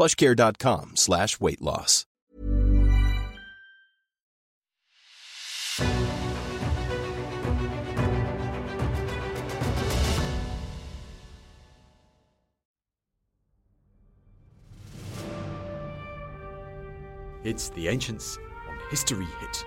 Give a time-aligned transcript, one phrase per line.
[0.00, 2.06] plushcare.com slash weight loss.
[17.44, 19.64] It's The Ancients on History Hit.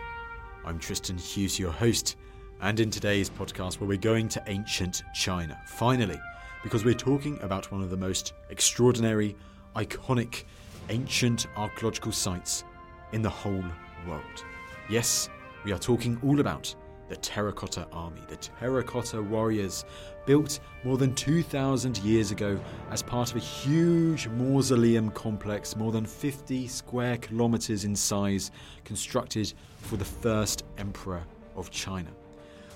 [0.66, 2.16] I'm Tristan Hughes, your host,
[2.60, 6.20] and in today's podcast, where we're going to ancient China, finally,
[6.64, 9.36] because we're talking about one of the most extraordinary,
[9.76, 10.44] iconic,
[10.90, 12.64] ancient archaeological sites
[13.12, 13.64] in the whole
[14.08, 14.46] world.
[14.90, 15.30] Yes,
[15.64, 16.74] we are talking all about
[17.10, 19.86] the Terracotta Army, the Terracotta Warriors,
[20.26, 26.06] built more than 2,000 years ago as part of a huge mausoleum complex, more than
[26.06, 28.52] 50 square kilometers in size,
[28.86, 31.24] constructed for the first emperor
[31.56, 32.10] of China.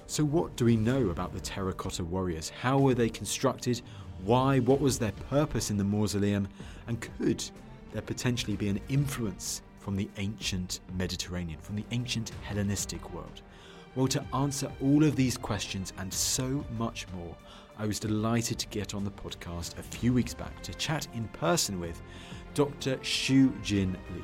[0.08, 2.50] So, what do we know about the Terracotta Warriors?
[2.50, 3.81] How were they constructed?
[4.23, 4.59] Why?
[4.59, 6.47] What was their purpose in the mausoleum?
[6.87, 7.43] And could
[7.91, 13.41] there potentially be an influence from the ancient Mediterranean, from the ancient Hellenistic world?
[13.95, 17.35] Well, to answer all of these questions and so much more,
[17.79, 21.27] I was delighted to get on the podcast a few weeks back to chat in
[21.29, 22.01] person with
[22.53, 22.97] Dr.
[22.97, 24.23] Xiuzhen Li.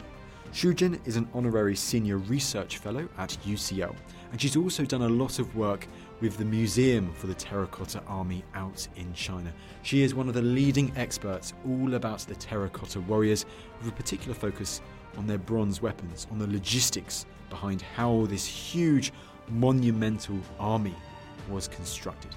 [0.53, 3.95] Xu Jin is an honorary senior research fellow at UCL,
[4.31, 5.87] and she's also done a lot of work
[6.23, 9.51] with the Museum for the Terracotta Army out in China.
[9.81, 13.45] She is one of the leading experts all about the terracotta warriors,
[13.78, 14.79] with a particular focus
[15.17, 19.12] on their bronze weapons, on the logistics behind how this huge
[19.50, 20.95] monumental army
[21.50, 22.31] was constructed.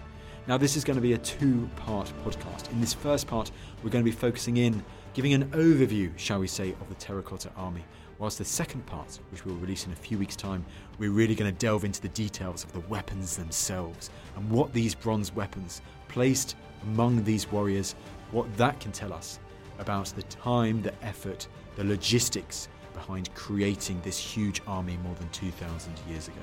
[0.48, 2.68] Now, this is going to be a two part podcast.
[2.72, 3.52] In this first part,
[3.84, 7.52] we're going to be focusing in, giving an overview, shall we say, of the Terracotta
[7.56, 7.84] Army.
[8.18, 10.64] Whilst the second part, which we'll release in a few weeks' time,
[10.98, 14.94] we're really going to delve into the details of the weapons themselves and what these
[14.94, 17.94] bronze weapons placed among these warriors,
[18.30, 19.38] what that can tell us
[19.78, 21.46] about the time, the effort,
[21.76, 26.40] the logistics behind creating this huge army more than 2,000 years ago.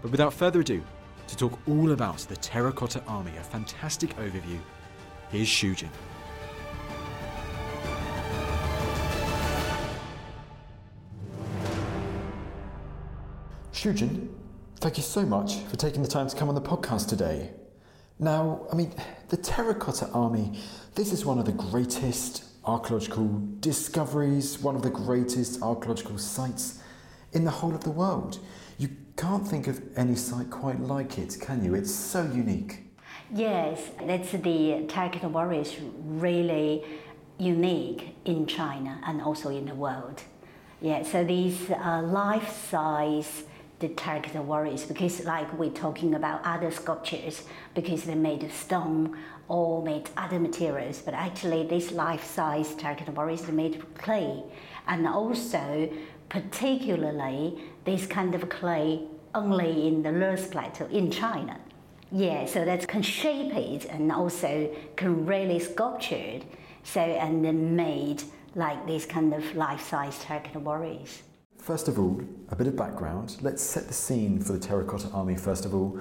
[0.00, 0.82] But without further ado,
[1.26, 4.58] to talk all about the Terracotta Army, a fantastic overview,
[5.30, 5.76] here's Xu
[13.80, 13.94] Jin.
[13.94, 14.28] Xiuzhen,
[14.76, 17.50] thank you so much for taking the time to come on the podcast today.
[18.18, 18.92] Now, I mean,
[19.30, 20.60] the Terracotta Army,
[20.94, 26.82] this is one of the greatest archaeological discoveries, one of the greatest archaeological sites
[27.32, 28.38] in the whole of the world.
[28.76, 31.74] You can't think of any site quite like it, can you?
[31.74, 32.84] It's so unique.
[33.32, 35.74] Yes, that's the Terracotta Warriors
[36.04, 36.84] really
[37.38, 40.22] unique in China and also in the world.
[40.82, 43.44] Yeah, so these uh, life-size
[43.80, 49.16] the terracotta warriors because like we're talking about other sculptures because they're made of stone
[49.48, 52.76] or made other materials but actually this life-size
[53.14, 54.42] warriors are made of clay
[54.86, 55.90] and also
[56.28, 59.02] particularly this kind of clay
[59.34, 61.58] only in the Loess Plateau in China.
[62.12, 66.44] Yeah, so that can shape it and also can really sculptured
[66.82, 68.22] so and then made
[68.54, 71.22] like these kind of life-size terracotta warriors.
[71.60, 73.36] First of all, a bit of background.
[73.42, 75.98] Let's set the scene for the Terracotta Army first of all.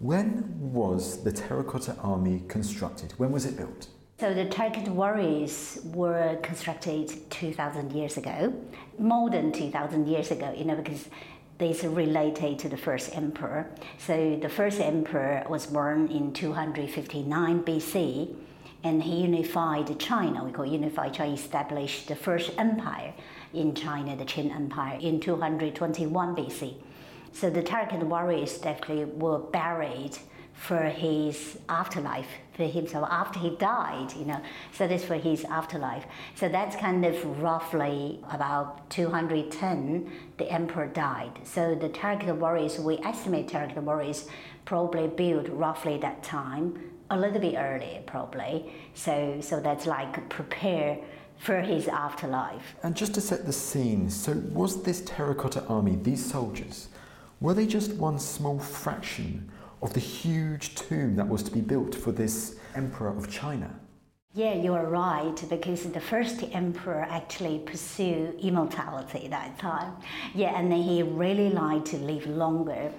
[0.00, 3.12] When was the Terracotta Army constructed?
[3.18, 3.88] When was it built?
[4.18, 8.54] So the Terracotta Warriors were constructed 2,000 years ago,
[8.98, 11.08] more than 2,000 years ago, you know, because
[11.58, 13.70] these are related to the first emperor.
[13.98, 18.34] So the first emperor was born in 259 BC,
[18.82, 20.44] and he unified China.
[20.44, 23.12] We call unified China, established the first empire
[23.54, 26.74] in China, the Qin Empire, in 221 BC.
[27.32, 30.18] So the Terracotta warriors definitely were buried
[30.52, 34.40] for his afterlife for himself after he died, you know.
[34.72, 36.04] So this for his afterlife.
[36.36, 41.40] So that's kind of roughly about 210, the emperor died.
[41.42, 44.28] So the terracotta warriors, we estimate terracotta warriors
[44.64, 48.72] probably built roughly that time, a little bit earlier probably.
[48.94, 50.98] So so that's like prepare
[51.44, 52.74] for his afterlife.
[52.82, 56.88] And just to set the scene, so was this terracotta army, these soldiers,
[57.38, 59.50] were they just one small fraction
[59.82, 63.78] of the huge tomb that was to be built for this emperor of China.
[64.36, 69.92] Yeah, you are right, because the first emperor actually pursued immortality that time.
[70.34, 72.90] Yeah, and he really liked to live longer.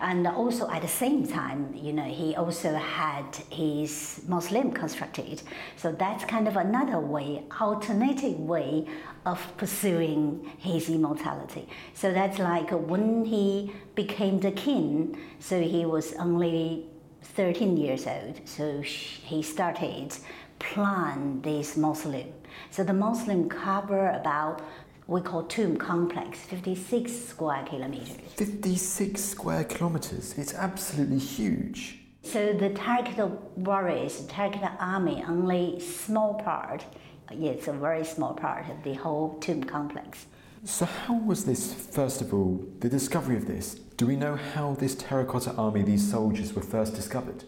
[0.00, 5.42] And also at the same time, you know, he also had his mausoleum constructed.
[5.76, 8.84] So that's kind of another way, alternative way
[9.24, 11.68] of pursuing his immortality.
[11.94, 16.90] So that's like when he became the king, so he was only
[17.22, 18.40] 13 years old.
[18.44, 20.16] So he started
[20.60, 22.32] plan this mausoleum.
[22.70, 24.62] So the mausoleum cover about
[25.08, 28.10] we call tomb complex, 56 square kilometers.
[28.36, 30.38] 56 square kilometers.
[30.38, 31.98] It's absolutely huge.
[32.22, 33.26] So the terracotta
[33.56, 36.84] warriors, the terracotta army, only small part.
[37.32, 40.26] It's a very small part of the whole tomb complex.
[40.62, 43.74] So how was this, first of all, the discovery of this?
[43.96, 47.42] Do we know how this terracotta army, these soldiers, were first discovered?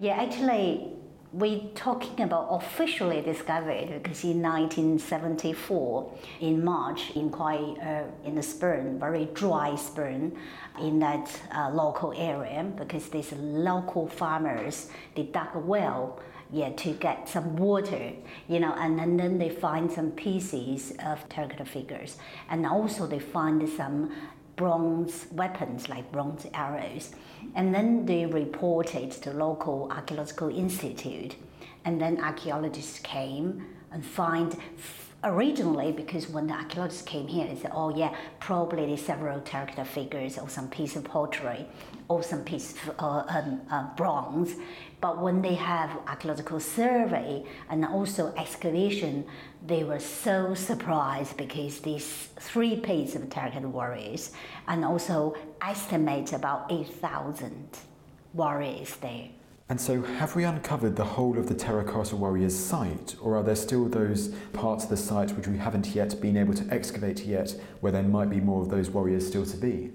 [0.00, 0.92] Yeah, actually,
[1.32, 8.42] we're talking about officially discovered because in 1974, in March, in quite uh, in the
[8.42, 10.36] spring, very dry spring,
[10.80, 16.20] in that uh, local area, because these local farmers they dug a well
[16.52, 18.12] yeah, to get some water,
[18.48, 22.18] you know, and, and then they find some pieces of terracotta figures,
[22.48, 24.12] and also they find some
[24.56, 27.14] bronze weapons like bronze arrows.
[27.54, 31.36] And then they reported to local archaeological institute.
[31.84, 34.56] And then archaeologists came and find
[35.24, 39.84] originally because when the archaeologists came here they said oh yeah probably there's several terracotta
[39.84, 41.66] figures or some piece of pottery
[42.08, 44.54] or some piece of uh, um, uh, bronze
[45.00, 49.24] but when they have archaeological survey and also excavation
[49.66, 54.32] they were so surprised because these three pieces of terracotta warriors
[54.68, 57.68] and also estimate about 8,000
[58.32, 59.28] warriors there.
[59.68, 63.56] And so, have we uncovered the whole of the Terracotta Warriors site, or are there
[63.56, 67.52] still those parts of the site which we haven't yet been able to excavate yet,
[67.80, 69.90] where there might be more of those warriors still to be?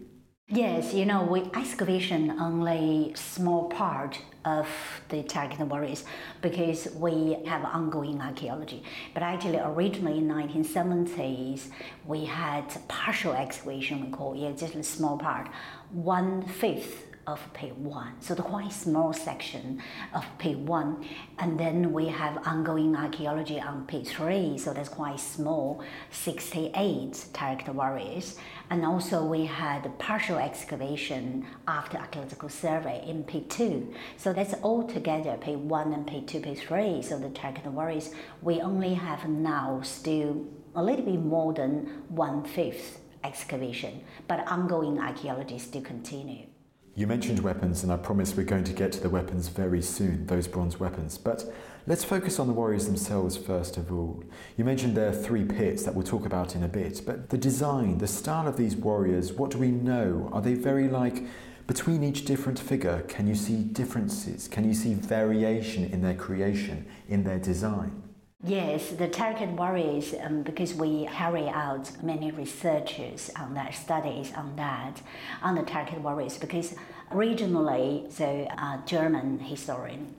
[0.54, 4.68] Yes, you know, we excavation only small part of
[5.08, 6.04] the Terracotta Warriors
[6.42, 8.84] because we have ongoing archaeology.
[9.14, 11.70] But actually, originally in 1970s,
[12.06, 14.06] we had partial excavation.
[14.06, 15.48] We call it just a small part,
[15.94, 18.14] one fifth of pit one.
[18.20, 19.82] So the quite small section
[20.14, 21.06] of pit one.
[21.40, 24.58] And then we have ongoing archaeology on pit three.
[24.58, 28.38] So that's quite small, 68 terracotta warriors.
[28.70, 33.94] And also we had partial excavation after archaeological survey in pit two.
[34.18, 37.02] So that's all together pit one and pit two, pit three.
[37.02, 40.46] So the terracotta warriors, we only have now still
[40.76, 46.46] a little bit more than one fifth excavation, but ongoing archaeology still continue.
[46.94, 50.28] You mentioned weapons, and I promise we're going to get to the weapons very soon,
[50.28, 51.18] those bronze weapons.
[51.18, 51.46] But
[51.88, 54.26] let's focus on the warriors themselves first of all.
[54.58, 57.38] You mentioned there are three pits that we'll talk about in a bit, but the
[57.38, 60.30] design, the style of these warriors, what do we know?
[60.34, 61.24] Are they very like
[61.66, 63.04] between each different figure?
[63.08, 64.50] Can you see differences?
[64.50, 68.04] Can you see variation in their creation, in their design?
[68.44, 74.56] Yes, the terracotta warriors, um, because we carry out many researches on that, studies on
[74.56, 75.00] that,
[75.44, 76.74] on the terracotta warriors, because
[77.12, 80.16] originally, so a German historian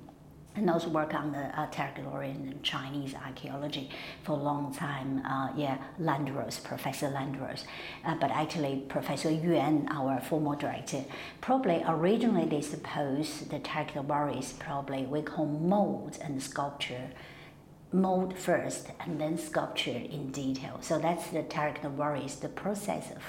[0.54, 1.66] and also work on the uh,
[2.04, 3.90] warriors and Chinese archaeology
[4.22, 5.24] for a long time.
[5.24, 7.64] Uh, yeah, Ledderose, Professor Ledderose.
[8.04, 11.04] Uh, but actually, Professor Yuan, our former director,
[11.40, 17.10] probably originally they suppose the terracotta warriors probably we call mold and sculpture
[17.92, 20.78] mold first and then sculpture in detail.
[20.80, 23.22] So that's the terracotta warriors, the process of,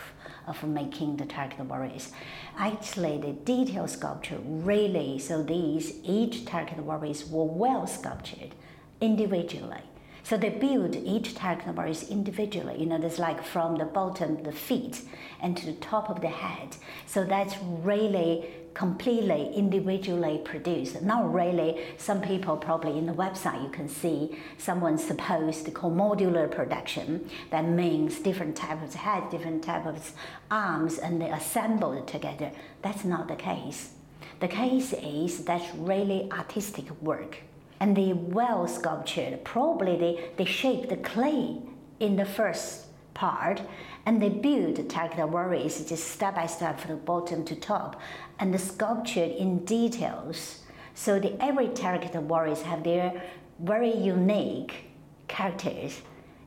[0.48, 2.12] of making the terracotta warriors.
[2.58, 8.56] Actually, the detail sculpture really, so these, each terracotta warriors were well sculptured
[9.02, 9.82] individually.
[10.24, 12.80] So they build each terracotta warriors individually.
[12.80, 15.02] You know, there's like from the bottom, the feet,
[15.42, 16.78] and to the top of the head.
[17.06, 21.02] So that's really completely individually produced.
[21.02, 21.84] Not really.
[21.98, 27.30] Some people probably in the website you can see someone supposed to call modular production.
[27.52, 30.12] That means different types of head, different types of
[30.50, 32.52] arms, and they assembled together.
[32.82, 33.92] That's not the case.
[34.40, 37.38] The case is that's really artistic work.
[37.80, 41.58] And the well sculptured, probably they, they shape the clay
[42.00, 43.62] in the first part
[44.06, 48.02] and they build the terracotta warriors just step by step from the bottom to top
[48.40, 50.60] and sculptured in details.
[50.94, 53.24] So the every terracotta warriors have their
[53.60, 54.90] very unique
[55.28, 56.02] characters.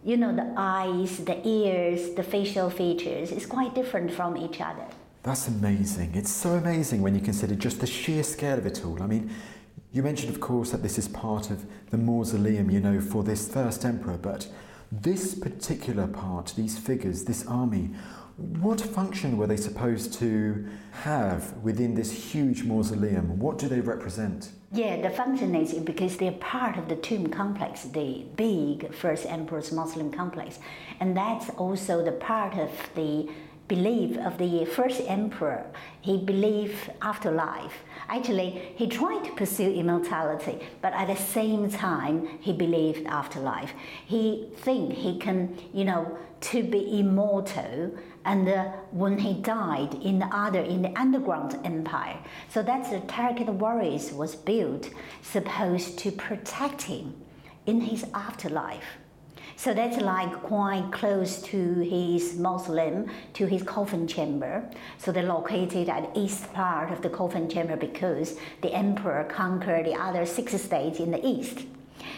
[0.04, 4.86] You know, the eyes, the ears, the facial features is quite different from each other.
[5.22, 6.14] That's amazing.
[6.14, 9.02] It's so amazing when you consider just the sheer scale of it all.
[9.02, 9.34] I mean,
[9.92, 13.48] you mentioned, of course, that this is part of the mausoleum, you know, for this
[13.48, 14.46] first emperor, but
[14.90, 17.90] this particular part, these figures, this army,
[18.36, 23.38] what function were they supposed to have within this huge mausoleum?
[23.38, 24.50] What do they represent?
[24.72, 29.72] Yeah, the function is because they're part of the tomb complex, the big First Emperor's
[29.72, 30.58] Mausoleum complex.
[31.00, 33.30] And that's also the part of the
[33.68, 35.66] belief of the first emperor.
[36.00, 37.74] He believed afterlife.
[38.08, 43.72] Actually, he tried to pursue immortality, but at the same time, he believed afterlife.
[44.06, 47.96] He think he can, you know, to be immortal.
[48.24, 52.18] And uh, when he died in the other in the underground empire,
[52.48, 54.90] so that's the Terracotta Warriors was built,
[55.22, 57.14] supposed to protect him
[57.66, 58.98] in his afterlife.
[59.56, 64.68] So that's like quite close to his mausoleum, to his coffin chamber.
[64.98, 69.86] So they're located at the east part of the coffin chamber because the emperor conquered
[69.86, 71.64] the other six states in the east.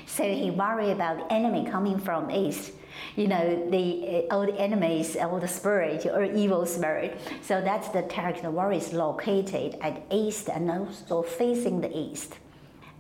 [0.07, 2.73] So he worried about the enemy coming from east
[3.17, 7.19] you know, the uh, all the enemies, all the spirit or evil spirit.
[7.43, 12.35] So that's the Terracotta Warriors located at east and also facing the east,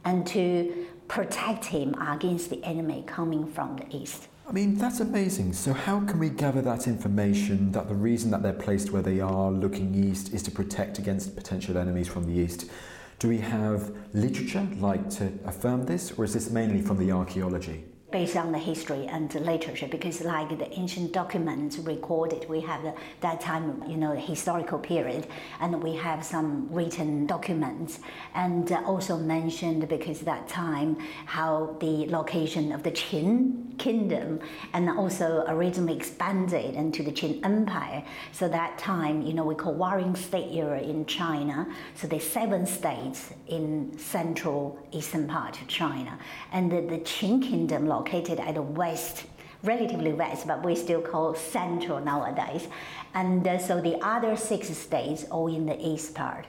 [0.04, 4.28] and to protect him against the enemy coming from the east.
[4.48, 5.52] I mean, that's amazing.
[5.52, 9.20] So, how can we gather that information that the reason that they're placed where they
[9.20, 12.70] are, looking east, is to protect against potential enemies from the east?
[13.18, 17.84] Do we have literature like to affirm this, or is this mainly from the archaeology?
[18.10, 22.82] Based on the history and the literature because like the ancient documents recorded we have
[22.82, 25.26] the, that time you know historical period
[25.60, 28.00] and we have some written documents
[28.34, 30.96] and also mentioned because that time
[31.26, 34.40] how the location of the qin kingdom
[34.72, 38.02] and also originally expanded into the qin empire.
[38.32, 41.66] So that time you know we call warring state era in china.
[41.94, 46.18] So there's seven states in central eastern part of china.
[46.52, 49.24] And the, the qin kingdom located at the west,
[49.62, 52.68] relatively west, but we still call central nowadays.
[53.14, 56.46] And uh, so the other six states all in the east part.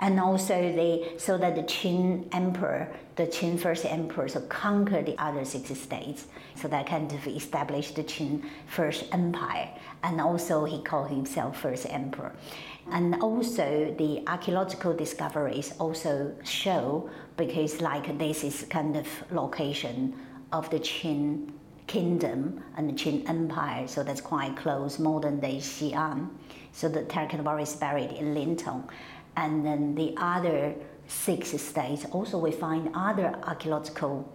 [0.00, 5.18] And also they, so that the Qin emperor, the Qin first emperor, so conquered the
[5.18, 6.26] other six states.
[6.54, 9.70] So that kind of established the Qin first empire.
[10.02, 12.32] And also he called himself first emperor.
[12.92, 20.14] And also the archaeological discoveries also show because like this is kind of location
[20.52, 21.50] of the Qin
[21.86, 26.28] kingdom and the Qin empire, so that's quite close, modern day Xi'an.
[26.72, 28.88] So the Terracotta is buried in Lintong.
[29.36, 30.74] And then the other
[31.06, 34.28] six states, also we find other archaeological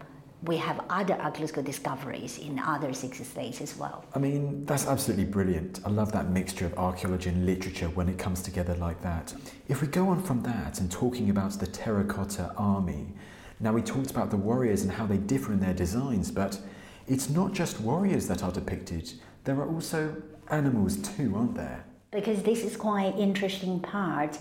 [0.44, 4.04] we have other archaeological discoveries in other six states as well.
[4.16, 5.82] I mean, that's absolutely brilliant.
[5.86, 9.34] I love that mixture of archaeology and literature when it comes together like that.
[9.68, 13.14] If we go on from that and talking about the terracotta army,
[13.62, 16.60] now, we talked about the warriors and how they differ in their designs, but
[17.08, 19.12] it's not just warriors that are depicted,
[19.44, 21.86] there are also animals too, aren't there?
[22.12, 24.40] Because this is quite interesting part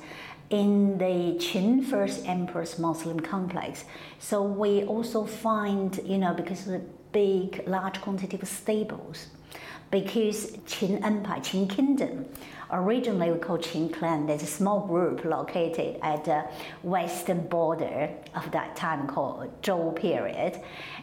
[0.49, 3.85] in the Qin First Emperor's Mausoleum complex.
[4.19, 9.29] So we also find, you know, because of the big, large quantity of stables,
[9.90, 12.26] because Qin Empire, Qin Kingdom,
[12.70, 14.26] originally we call Qin clan.
[14.26, 16.44] There's a small group located at the
[16.82, 20.61] western border of that time called Zhou period,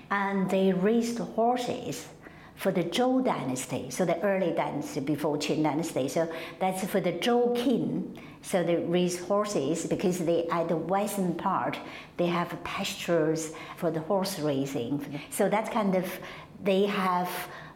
[0.09, 2.07] and they raised horses
[2.55, 6.07] for the Zhou dynasty, so the early dynasty before Qin dynasty.
[6.07, 8.19] So that's for the Zhou king.
[8.41, 11.77] So they raise horses because they at the western part
[12.15, 15.21] they have pastures for the horse raising.
[15.29, 16.05] So that's kind of
[16.63, 17.29] they have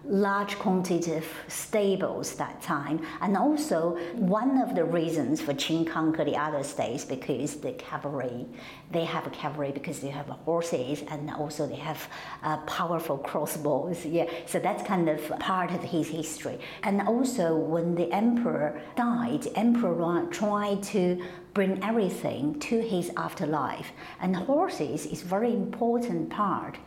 [0.03, 3.05] large quantity of stables that time.
[3.21, 8.47] And also, one of the reasons for Qin conquer the other states because the cavalry,
[8.91, 12.07] they have a cavalry because they have horses and also they have
[12.43, 14.05] uh, powerful crossbows.
[14.05, 16.59] Yeah, so that's kind of part of his history.
[16.83, 21.21] And also, when the emperor died, emperor tried to
[21.53, 23.91] bring everything to his afterlife,
[24.21, 26.77] and horses is very important part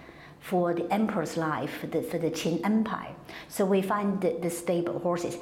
[0.45, 3.15] for the emperor's life for the, for the Qin Empire.
[3.49, 5.39] So we find the, the stable horses.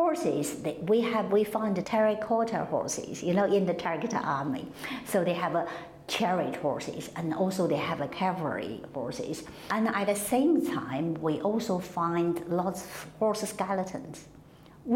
[0.00, 0.46] horses
[0.92, 4.64] we have we find the terracotta horses you know in the terracotta army
[5.10, 5.64] so they have a
[6.08, 11.34] chariot horses and also they have a cavalry horses and at the same time we
[11.50, 14.18] also find lots of horse skeletons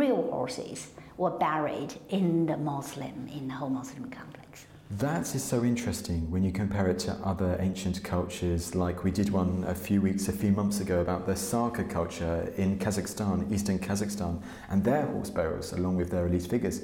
[0.02, 0.78] real horses
[1.16, 4.47] were buried in the mausoleum in the whole mausoleum complex
[4.90, 9.28] that is so interesting when you compare it to other ancient cultures, like we did
[9.28, 13.78] one a few weeks, a few months ago about the Saka culture in Kazakhstan, eastern
[13.78, 16.82] Kazakhstan, and their horse bearers, along with their elite figures.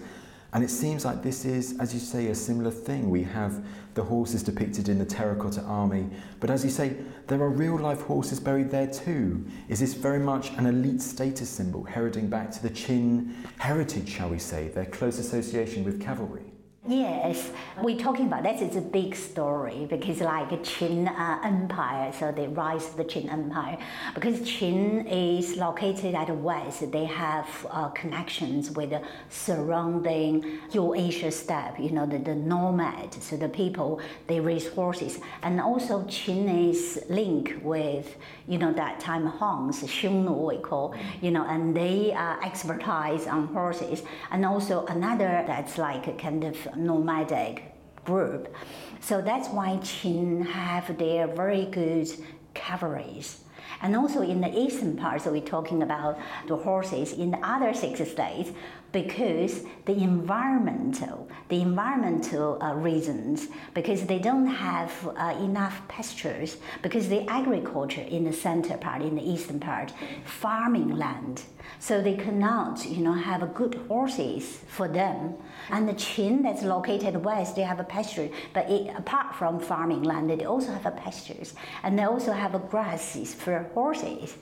[0.52, 3.08] And it seems like this is, as you say, a similar thing.
[3.08, 6.08] We have the horses depicted in the terracotta army,
[6.40, 6.96] but as you say,
[7.26, 9.44] there are real life horses buried there too.
[9.68, 14.28] Is this very much an elite status symbol, heralding back to the Qin heritage, shall
[14.28, 16.53] we say, their close association with cavalry?
[16.86, 17.50] Yes,
[17.82, 18.60] we're talking about this.
[18.60, 23.32] it's a big story because like Qin uh, Empire, so the rise of the Qin
[23.32, 23.78] Empire,
[24.14, 29.00] because Qin is located at the west, they have uh, connections with the
[29.30, 35.20] surrounding Eurasia steppe, you know, the, the nomad, so the people, they raise horses.
[35.42, 38.14] And also Qin is linked with,
[38.46, 43.46] you know, that time Huns, Xiongnu we call, you know, and they uh, expertise on
[43.54, 44.02] horses.
[44.30, 47.72] And also another that's like a kind of nomadic
[48.04, 48.54] group.
[49.00, 52.08] So that's why Qin have their very good
[52.54, 53.40] cavalries.
[53.82, 57.74] And also in the eastern part, so we're talking about the horses in the other
[57.74, 58.50] six states,
[58.94, 67.08] because the environmental, the environmental uh, reasons, because they don't have uh, enough pastures, because
[67.08, 69.92] the agriculture in the center part, in the eastern part,
[70.24, 71.42] farming land,
[71.80, 75.34] so they cannot, you know, have good horses for them.
[75.70, 80.04] And the Qin that's located west, they have a pasture, but it, apart from farming
[80.04, 84.36] land, they also have a pastures, and they also have a grasses for horses.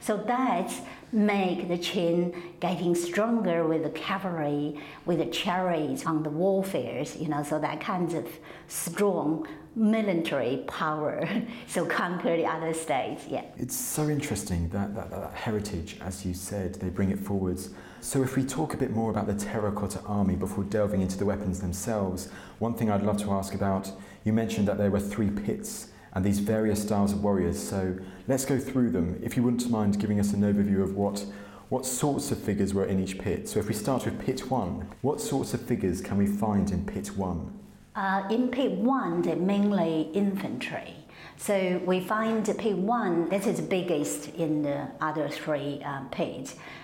[0.00, 0.72] So that
[1.12, 7.28] make the Qin getting stronger with the cavalry, with the chariots on the warfares, you
[7.28, 8.26] know, so that kind of
[8.66, 11.26] strong military power,
[11.66, 13.44] so conquer the other states, yeah.
[13.56, 17.70] It's so interesting, that, that, that heritage, as you said, they bring it forwards.
[18.00, 21.24] So if we talk a bit more about the terracotta army before delving into the
[21.24, 22.28] weapons themselves,
[22.58, 23.90] one thing I'd love to ask about,
[24.24, 27.58] you mentioned that there were three pits and these various styles of warriors.
[27.58, 29.20] So let's go through them.
[29.22, 31.24] If you wouldn't mind giving us an overview of what
[31.68, 33.46] what sorts of figures were in each pit.
[33.46, 36.86] So if we start with pit one, what sorts of figures can we find in
[36.86, 37.58] pit one?
[37.94, 40.94] Uh, in pit one, they're mainly infantry.
[41.40, 46.10] So we find pit one, that is biggest in the other three um,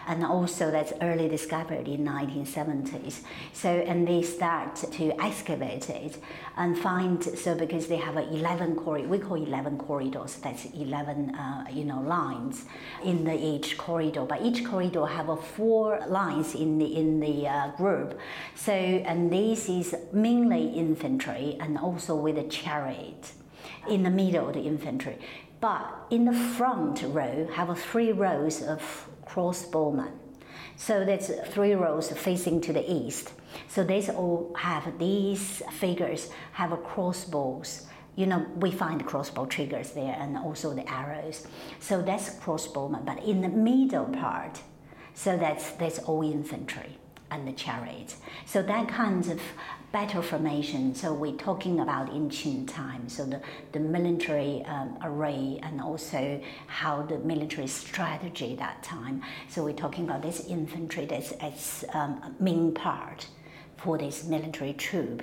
[0.06, 3.22] and also that's early discovered in 1970s.
[3.52, 6.18] So and they start to excavate it
[6.56, 10.36] and find so because they have 11 corridors, we call 11 corridors.
[10.36, 12.64] That's 11 uh, you know lines
[13.02, 17.48] in the each corridor, but each corridor have a four lines in the in the
[17.48, 18.20] uh, group.
[18.54, 23.32] So and this is mainly infantry and also with a chariot
[23.88, 25.18] in the middle of the infantry.
[25.60, 30.12] But in the front row, have three rows of crossbowmen.
[30.76, 33.32] So that's three rows facing to the east.
[33.68, 37.86] So they all have these figures have crossbows.
[38.16, 41.46] You know, we find crossbow triggers there and also the arrows.
[41.80, 43.04] So that's crossbowmen.
[43.04, 44.60] But in the middle part,
[45.14, 46.98] so that's that's all infantry
[47.30, 48.16] and the chariot.
[48.46, 49.40] So that kind of
[49.94, 50.92] battle formation.
[50.92, 53.08] So we're talking about in Qin time.
[53.08, 59.22] So the, the military um, array and also how the military strategy that time.
[59.48, 63.28] So we're talking about this infantry that's as um, main part
[63.76, 65.22] for this military troop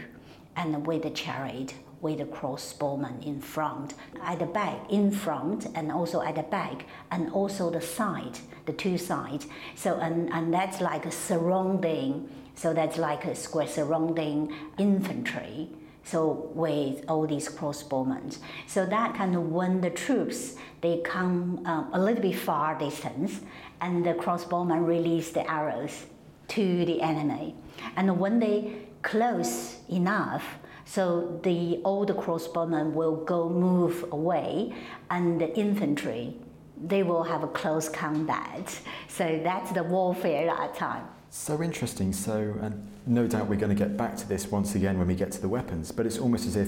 [0.56, 5.92] and with the chariot with the crossbowmen in front, at the back, in front, and
[5.92, 9.46] also at the back, and also the side, the two sides.
[9.76, 15.70] So, and, and that's like a surrounding so that's like a square surrounding infantry.
[16.04, 21.90] So with all these crossbowmen, so that kind of when the troops they come um,
[21.94, 23.42] a little bit far distance,
[23.82, 26.06] and the crossbowmen release the arrows
[26.50, 27.56] to the enemy,
[27.96, 30.44] and when they close enough,
[30.86, 34.74] so the old crossbowmen will go move away,
[35.12, 36.36] and the infantry
[36.84, 38.80] they will have a close combat.
[39.08, 41.06] So that's the warfare at that time.
[41.34, 42.12] So interesting.
[42.12, 45.16] So, and no doubt we're going to get back to this once again when we
[45.16, 46.68] get to the weapons, but it's almost as if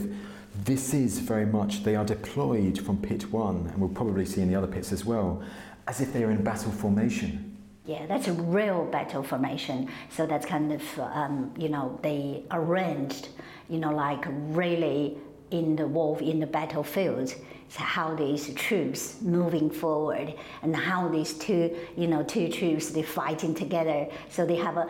[0.63, 4.47] this is very much, they are deployed from pit one, and we'll probably see in
[4.47, 5.43] the other pits as well,
[5.85, 7.57] as if they are in battle formation.
[7.85, 9.89] Yeah, that's a real battle formation.
[10.09, 13.27] So that's kind of, um, you know, they arranged,
[13.67, 15.17] you know, like really
[15.51, 17.35] in the war, in the battlefield.
[17.75, 23.55] How these troops moving forward and how these two, you know, two troops they fighting
[23.55, 24.07] together.
[24.29, 24.87] So they have a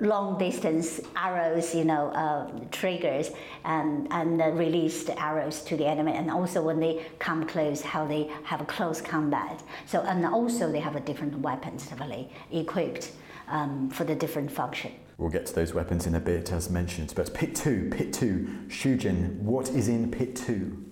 [0.00, 3.30] long distance arrows, you know, uh, triggers
[3.64, 6.12] and and uh, release the arrows to the enemy.
[6.12, 9.62] And also when they come close, how they have a close combat.
[9.86, 13.12] So and also they have a different weapons really equipped
[13.48, 14.92] um, for the different function.
[15.18, 17.12] We'll get to those weapons in a bit, as mentioned.
[17.14, 20.84] But pit two, pit two, Xiuzhen, what is in pit two?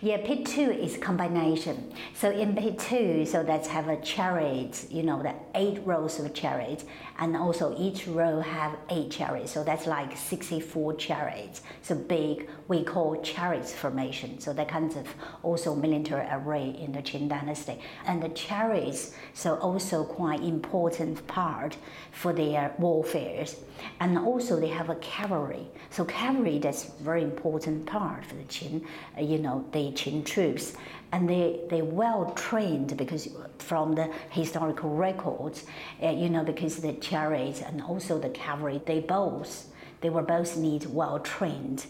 [0.00, 1.92] Yeah, pit two is combination.
[2.14, 6.32] So in pit two, so let's have a chariot, you know, the eight rows of
[6.34, 6.84] chariots,
[7.18, 9.52] and also each row have eight chariots.
[9.52, 11.62] So that's like 64 chariots.
[11.82, 14.38] So big, we call chariots formation.
[14.38, 15.06] So that kind of
[15.42, 17.80] also military array in the Qin dynasty.
[18.06, 21.76] And the chariots, so also quite important part
[22.12, 23.56] for their warfares.
[23.98, 25.66] And also they have a cavalry.
[25.90, 28.84] So cavalry, that's very important part for the Qin,
[29.16, 30.74] uh, you know, the Qin troops
[31.12, 35.64] and they they well trained because from the historical records,
[36.02, 39.66] uh, you know, because the chariots and also the cavalry, they both
[40.00, 41.86] they were both need well trained,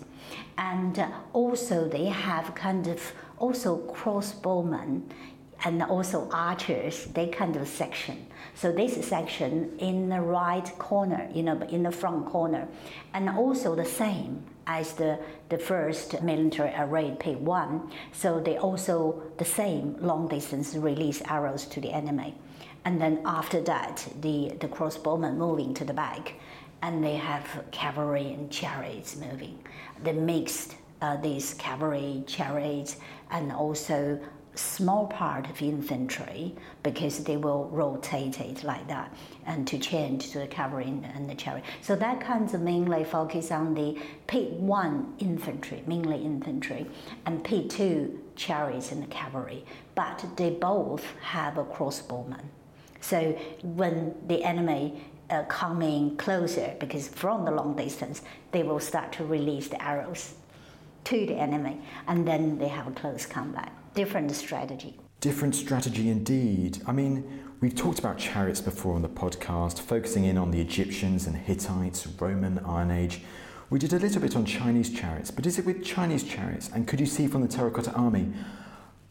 [0.57, 5.03] and uh, also they have kind of also crossbowmen
[5.65, 8.27] and also archers, they kind of section.
[8.55, 12.69] So this section in the right corner, you know, in the front corner,
[13.13, 15.19] and also the same as the,
[15.49, 17.91] the first military array pit one.
[18.13, 22.35] So they also the same long distance release arrows to the enemy.
[22.85, 26.35] And then after that, the, the crossbowmen moving to the back,
[26.83, 29.59] and they have cavalry and chariots moving.
[30.05, 32.97] They mixed uh, these cavalry, chariots,
[33.31, 34.21] and also
[34.59, 39.15] small part of infantry because they will rotate it like that
[39.47, 41.65] and to change to the cavalry and the chariot.
[41.81, 46.87] So that kind of mainly focus on the P1 infantry, mainly infantry,
[47.25, 49.65] and P2 chariots and the cavalry.
[49.95, 52.45] But they both have a crossbowman.
[53.01, 59.13] So when the enemy uh, coming closer, because from the long distance, they will start
[59.13, 60.35] to release the arrows
[61.05, 64.95] to the enemy, and then they have a close combat different strategy.
[65.21, 66.79] Different strategy indeed.
[66.87, 71.27] I mean, we've talked about chariots before on the podcast, focusing in on the Egyptians
[71.27, 73.23] and Hittites, Roman Iron Age.
[73.71, 76.71] We did a little bit on Chinese chariots, but is it with Chinese chariots?
[76.73, 78.33] And could you see from the Terracotta Army,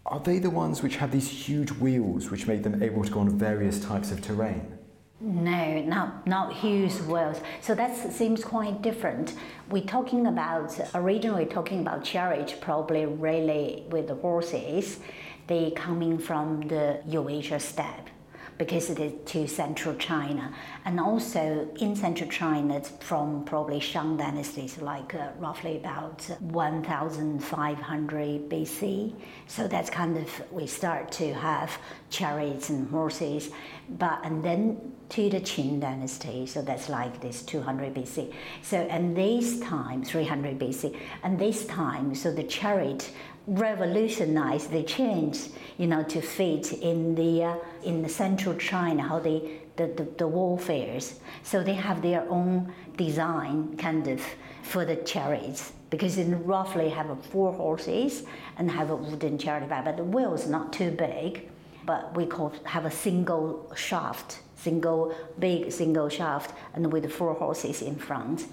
[0.06, 3.19] are they the ones which have these huge wheels which make them able to go
[3.19, 4.76] on various types of terrain?
[5.19, 7.41] No, not not huge wheels.
[7.62, 9.34] So that seems quite different.
[9.69, 14.99] We're talking about originally talking about chariot, probably really with the horses.
[15.47, 18.10] They coming from the Eurasia steppe
[18.58, 20.54] because it is to central China.
[20.86, 28.50] And also in central China, it's from probably Shang dynasties, like uh, roughly about 1500
[28.50, 29.13] BC.
[29.48, 31.78] So that's kind of, we start to have
[32.10, 33.52] chariots and horses.
[33.89, 38.34] But, and then to the Qin dynasty, so that's like this 200 BC.
[38.62, 43.10] So, and this time, 300 BC, and this time, so the chariot
[43.47, 49.19] revolutionized the change, you know, to fit in the uh, in the central China how
[49.19, 51.19] they the, the, the warfares.
[51.43, 54.21] So they have their own design kind of
[54.63, 58.23] for the chariots because it roughly have four horses
[58.57, 61.49] and have a wooden chariot but the wheel is not too big,
[61.86, 67.81] but we call have a single shaft, single big single shaft and with four horses
[67.81, 68.47] in front.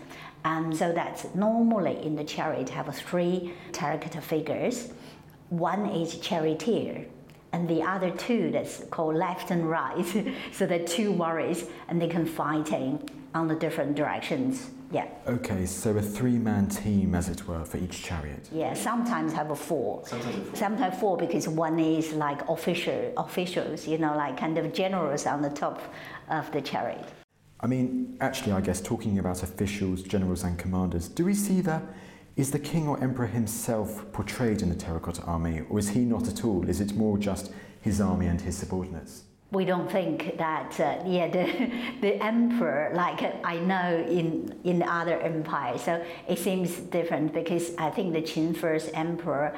[0.45, 4.93] And so that's normally in the chariot have three terracotta figures.
[5.49, 7.07] One is charioteer,
[7.53, 10.05] and the other two that's called left and right.
[10.53, 14.71] so they're two warriors, and they can fighting on the different directions.
[14.93, 15.09] Yeah.
[15.27, 18.49] Okay, so a three-man team, as it were, for each chariot.
[18.53, 20.07] Yeah, sometimes have a four.
[20.07, 20.57] Sometimes, four.
[20.57, 25.43] sometimes four because one is like official officials, you know, like kind of generals on
[25.43, 25.81] the top
[26.29, 27.09] of the chariot.
[27.65, 31.83] I mean, actually, I guess talking about officials, generals, and commanders, do we see that?
[32.37, 36.29] Is the king or emperor himself portrayed in the terracotta army, or is he not
[36.29, 36.69] at all?
[36.69, 37.51] Is it more just
[37.81, 39.23] his army and his subordinates?
[39.51, 41.47] we don't think that uh, yeah the
[42.01, 47.91] the emperor like I know in in other empires so it seems different because I
[47.91, 49.57] think the Qin first emperor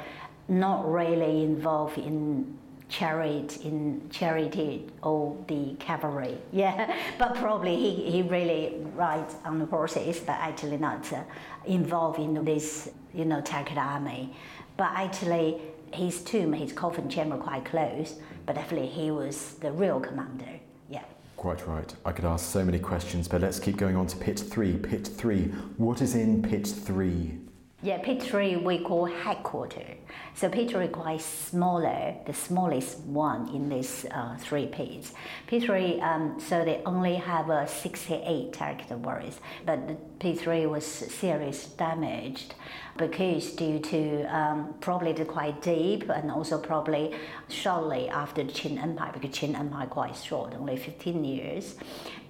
[0.48, 6.38] not really involved in chariot in charity or the cavalry.
[6.52, 11.22] Yeah, but probably he, he really rides on the horses, but actually not uh,
[11.66, 14.34] involved in this, you know, Turkish army.
[14.76, 15.60] But actually,
[15.92, 18.14] his tomb, his coffin chamber, quite close.
[18.46, 20.60] But definitely, he was the real commander.
[20.88, 21.04] Yeah.
[21.36, 21.94] Quite right.
[22.04, 24.76] I could ask so many questions, but let's keep going on to pit three.
[24.76, 25.44] Pit three.
[25.76, 27.38] What is in pit three?
[27.82, 29.96] Yeah, pit three we call headquarters
[30.36, 35.14] So P3 quite smaller, the smallest one in these uh, three pits.
[35.48, 41.72] P3, um, so they only have uh, 68 terracotta warriors, but the P3 was seriously
[41.78, 42.54] damaged
[42.98, 47.14] because due to um, probably quite deep and also probably
[47.48, 51.76] shortly after the Qin Empire, because Qin Empire quite short, only 15 years.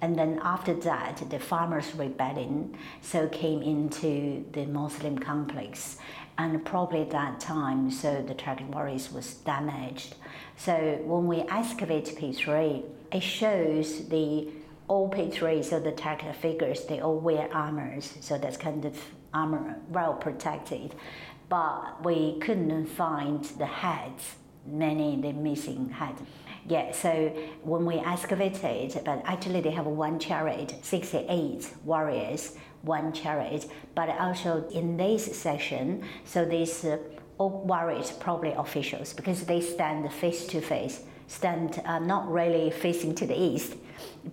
[0.01, 5.97] And then after that, the farmers' rebellion so came into the mausoleum complex
[6.37, 10.15] and probably at that time, so the Terracotta Warriors was damaged.
[10.55, 14.49] So when we excavate P3, it shows the
[14.87, 18.99] all P3, so the Terracotta figures, they all wear armors, so that's kind of
[19.33, 20.95] armor well protected.
[21.49, 26.21] But we couldn't find the heads, many the missing heads.
[26.67, 27.29] Yeah, so
[27.63, 34.67] when we excavated, but actually they have one chariot, 68 warriors, one chariot, but also
[34.69, 36.97] in this section, so these uh,
[37.39, 43.27] warriors probably officials because they stand face to face, stand uh, not really facing to
[43.27, 43.75] the east,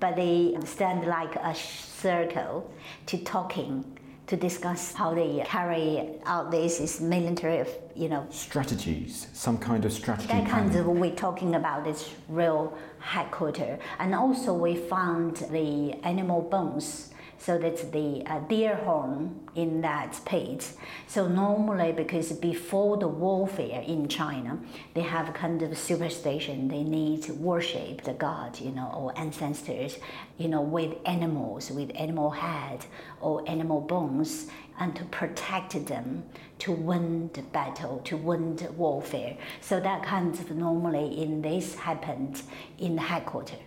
[0.00, 2.70] but they stand like a circle
[3.06, 3.84] to talking
[4.26, 8.26] to discuss how they carry out this is military, you know.
[8.30, 10.28] Strategies, some kind of strategy.
[10.28, 16.40] That kind of we're talking about this real headquarters, and also we found the animal
[16.40, 17.10] bones
[17.44, 20.72] so that's the uh, deer horn in that pit.
[21.06, 24.58] So normally, because before the warfare in China,
[24.94, 26.68] they have kind of superstition.
[26.68, 29.98] They need to worship the god, you know, or ancestors,
[30.38, 32.86] you know, with animals, with animal head
[33.20, 34.46] or animal bones,
[34.80, 36.24] and to protect them
[36.60, 39.36] to win the battle, to win the warfare.
[39.60, 42.40] So that kind of normally in this happened
[42.78, 43.58] in the headquarters.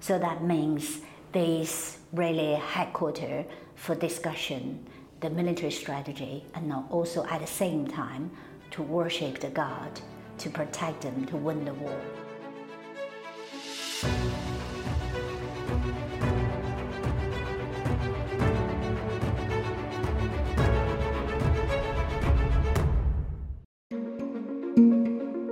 [0.00, 1.00] So that means
[1.32, 4.86] this really headquarters for discussion
[5.20, 8.30] the military strategy and also at the same time
[8.70, 10.00] to worship the god
[10.38, 12.00] to protect them to win the war.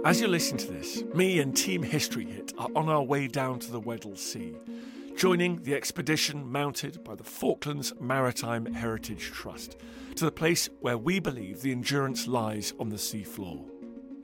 [0.05, 3.59] As you listen to this, me and Team History Hit are on our way down
[3.59, 4.55] to the Weddell Sea
[5.17, 9.79] joining the expedition mounted by the Falklands Maritime Heritage Trust
[10.15, 13.65] to the place where we believe the Endurance lies on the seafloor.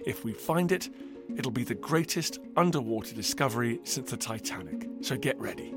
[0.05, 0.91] If we find it,
[1.35, 5.71] it'll be the greatest underwater discovery since the Titanic, so get ready.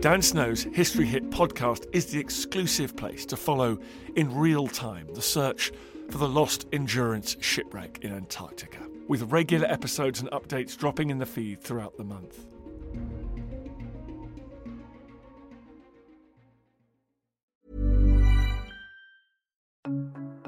[0.00, 3.78] Dan Snow's History Hit podcast is the exclusive place to follow
[4.16, 5.70] in real time the search
[6.10, 11.26] for the lost Endurance shipwreck in Antarctica with regular episodes and updates dropping in the
[11.26, 12.46] feed throughout the month.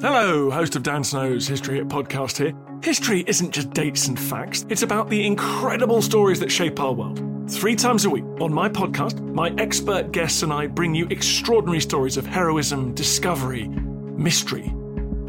[0.01, 2.53] Hello, host of Dan Snow's History Hit podcast here.
[2.83, 7.23] History isn't just dates and facts, it's about the incredible stories that shape our world.
[7.49, 11.81] Three times a week on my podcast, my expert guests and I bring you extraordinary
[11.81, 14.75] stories of heroism, discovery, mystery,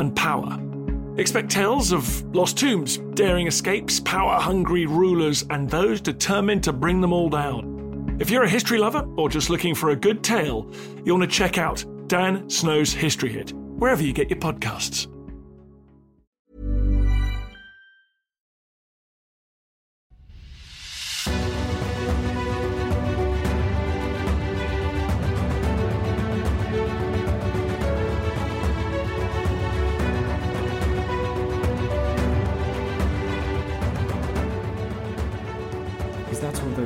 [0.04, 0.60] and power.
[1.18, 7.02] Expect tales of lost tombs, daring escapes, power hungry rulers, and those determined to bring
[7.02, 8.18] them all down.
[8.20, 10.70] If you're a history lover or just looking for a good tale,
[11.06, 15.13] you'll want to check out Dan Snow's History Hit, wherever you get your podcasts.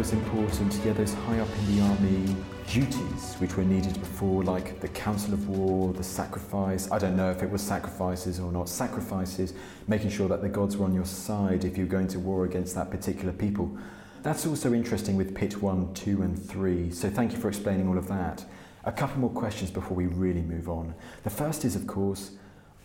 [0.07, 4.79] Those important, yeah, those high up in the army duties which were needed before, like
[4.79, 6.89] the council of war, the sacrifice.
[6.91, 8.69] I don't know if it was sacrifices or not.
[8.69, 9.53] Sacrifices,
[9.87, 12.73] making sure that the gods were on your side if you're going to war against
[12.75, 13.77] that particular people.
[14.23, 16.89] That's also interesting with Pit 1, 2, and 3.
[16.91, 18.45] So thank you for explaining all of that.
[18.85, 20.93] A couple more questions before we really move on.
[21.23, 22.31] The first is, of course,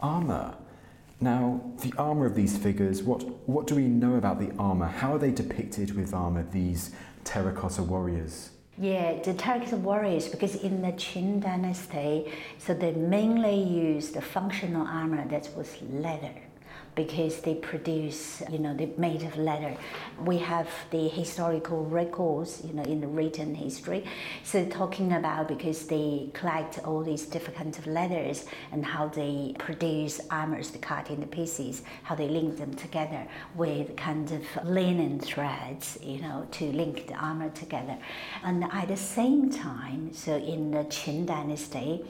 [0.00, 0.56] armour.
[1.22, 4.88] Now, the armour of these figures, what, what do we know about the armour?
[4.88, 6.90] How are they depicted with armour, these
[7.22, 8.50] terracotta warriors?
[8.76, 14.84] Yeah, the terracotta warriors, because in the Qin dynasty, so they mainly used the functional
[14.84, 16.34] armor that was leather
[16.94, 19.74] because they produce, you know, they're made of leather.
[20.20, 24.04] We have the historical records, you know, in the written history.
[24.44, 29.54] So talking about because they collect all these different kinds of leathers and how they
[29.58, 35.18] produce armors to cut into pieces, how they link them together with kind of linen
[35.18, 37.96] threads, you know, to link the armor together.
[38.44, 42.04] And at the same time, so in the Qin dynasty,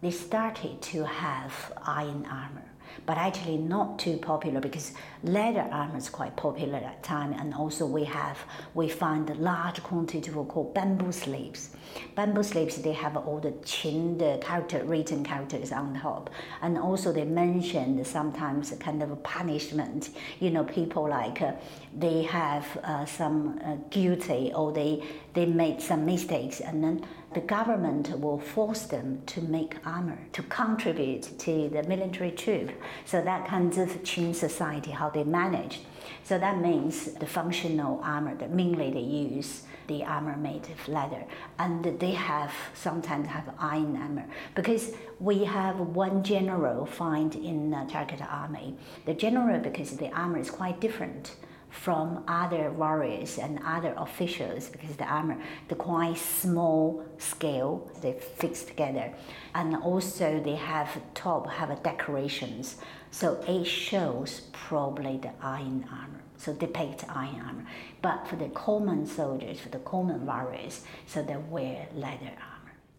[0.00, 2.73] they started to have iron armor
[3.06, 7.32] but actually not too popular because leather armor is quite popular at time.
[7.32, 8.38] And also we have
[8.74, 11.70] we find a large quantity of called bamboo slips.
[12.14, 16.30] Bamboo sleeves they have all the qin the character written characters on top.
[16.62, 21.52] And also they mentioned sometimes kind of punishment you know people like uh,
[21.96, 25.02] they have uh, some uh, guilty or they
[25.34, 26.60] they made some mistakes.
[26.60, 32.30] And then the government will force them to make armor to contribute to the military
[32.30, 32.70] troop.
[33.04, 35.80] So that kind of Qin society, how they manage.
[36.22, 41.24] So that means the functional armor that mainly they use the armor made of leather,
[41.58, 47.84] and they have sometimes have iron armor because we have one general find in the
[47.90, 48.76] terracotta army.
[49.04, 51.36] The general because the armor is quite different
[51.74, 55.36] from other warriors and other officials because the armor,
[55.68, 59.12] the quite small scale, they fix together.
[59.54, 62.76] And also they have top have decorations.
[63.10, 66.20] So it shows probably the iron armor.
[66.36, 67.66] So depict iron armor.
[68.02, 72.53] But for the common soldiers, for the common warriors, so they wear leather armor.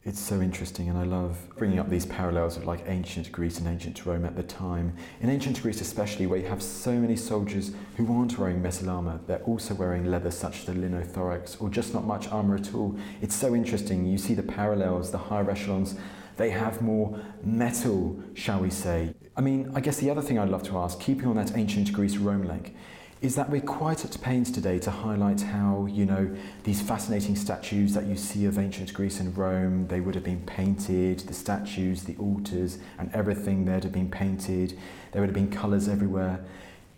[0.07, 3.67] It's so interesting, and I love bringing up these parallels of like ancient Greece and
[3.67, 4.95] ancient Rome at the time.
[5.19, 9.19] In ancient Greece, especially, where you have so many soldiers who aren't wearing metal armor,
[9.25, 12.95] they're also wearing leather such as the linothorax, or just not much armor at all.
[13.19, 14.05] It's so interesting.
[14.05, 15.95] You see the parallels, the higher echelons,
[16.37, 19.15] they have more metal, shall we say.
[19.35, 21.91] I mean, I guess the other thing I'd love to ask, keeping on that ancient
[21.91, 22.75] Greece Rome link,
[23.21, 26.30] is that we're quite at pains today to highlight how, you know,
[26.63, 30.41] these fascinating statues that you see of ancient Greece and Rome, they would have been
[30.45, 34.78] painted, the statues, the altars, and everything there'd have been painted,
[35.12, 36.43] there would have been colours everywhere.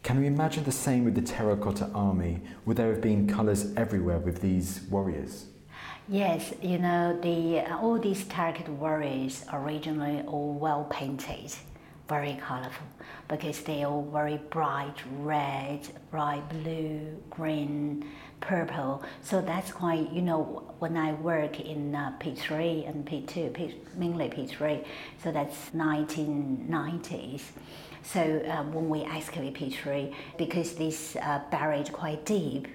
[0.04, 2.42] Can we imagine the same with the terracotta army?
[2.66, 5.46] Would there have been colours everywhere with these warriors?
[6.10, 11.54] Yes, you know, the, all these terracotta warriors originally all well painted
[12.08, 12.88] very colorful
[13.28, 19.04] because they are very bright red, bright blue, green, purple.
[19.22, 24.30] So that's why, you know, when I work in uh, P3 and P2, P, mainly
[24.30, 24.86] P3,
[25.22, 27.42] so that's 1990s.
[28.04, 32.68] So uh, when we excavate P3, because this uh, buried quite deep,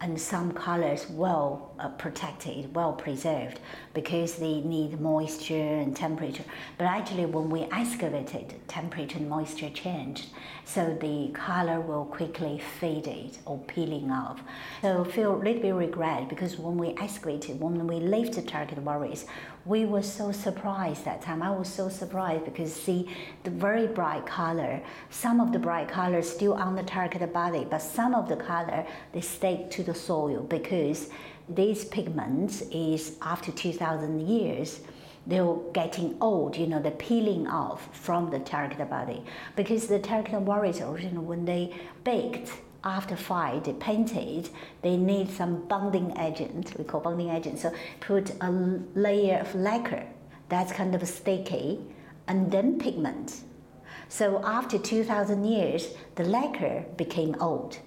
[0.00, 3.60] and some colors well uh, protected, well preserved
[3.94, 6.44] because they need moisture and temperature.
[6.78, 10.26] But actually, when we excavated, temperature and moisture changed,
[10.64, 14.40] so the color will quickly fade or peeling off.
[14.80, 18.80] So feel a little bit regret because when we excavated, when we left the terracotta
[18.80, 19.26] warriors,
[19.64, 21.42] we were so surprised that time.
[21.42, 23.08] I was so surprised because see
[23.44, 27.78] the very bright color, some of the bright colors still on the terracotta body, but
[27.78, 31.10] some of the color they stick to the soil because
[31.48, 34.80] these pigments is after 2000 years
[35.24, 39.22] they're getting old, you know, they're peeling off from the terracotta body.
[39.54, 42.50] Because the terracotta warriors originally, when they baked,
[42.82, 44.50] after fire, they painted,
[44.82, 47.60] they need some bonding agent, we call bonding agent.
[47.60, 48.50] So put a
[48.96, 50.04] layer of lacquer
[50.52, 51.80] that's kind of sticky,
[52.28, 53.40] and then pigment.
[54.10, 57.78] So after 2000 years, the lacquer became old.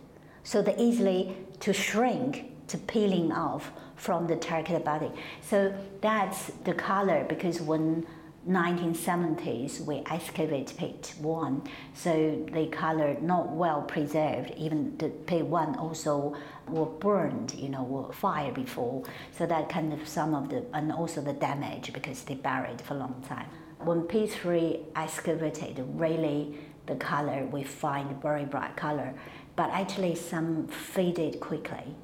[0.42, 5.12] So they easily to shrink to peeling off from the terracotta body.
[5.42, 8.06] So that's the color because when
[8.48, 14.52] 1970s we excavate pit one, so the color not well preserved.
[14.56, 16.36] Even the pit one also
[16.68, 19.04] were burned, you know, were fire before.
[19.32, 22.94] So that kind of some of the and also the damage because they buried for
[22.94, 23.48] a long time.
[23.80, 29.16] When P3 excavated, really the color we find very bright color,
[29.56, 31.96] but actually some faded quickly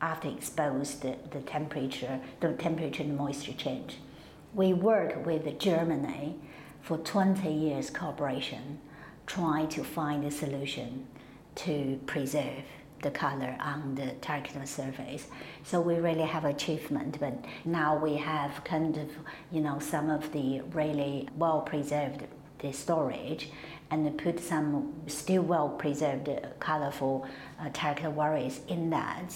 [0.00, 3.98] after exposed the, the temperature, the temperature and moisture change.
[4.54, 6.36] We work with Germany
[6.80, 8.80] for 20 years cooperation,
[9.26, 11.06] trying to find a solution
[11.56, 12.64] to preserve
[13.02, 15.26] the color on the terracotta surface.
[15.64, 19.10] So we really have achievement, but now we have kind of,
[19.50, 22.24] you know, some of the really well preserved
[22.58, 23.50] the storage
[23.90, 26.28] and put some still well preserved
[26.60, 27.26] colorful
[27.58, 29.32] uh, terracotta warriors in that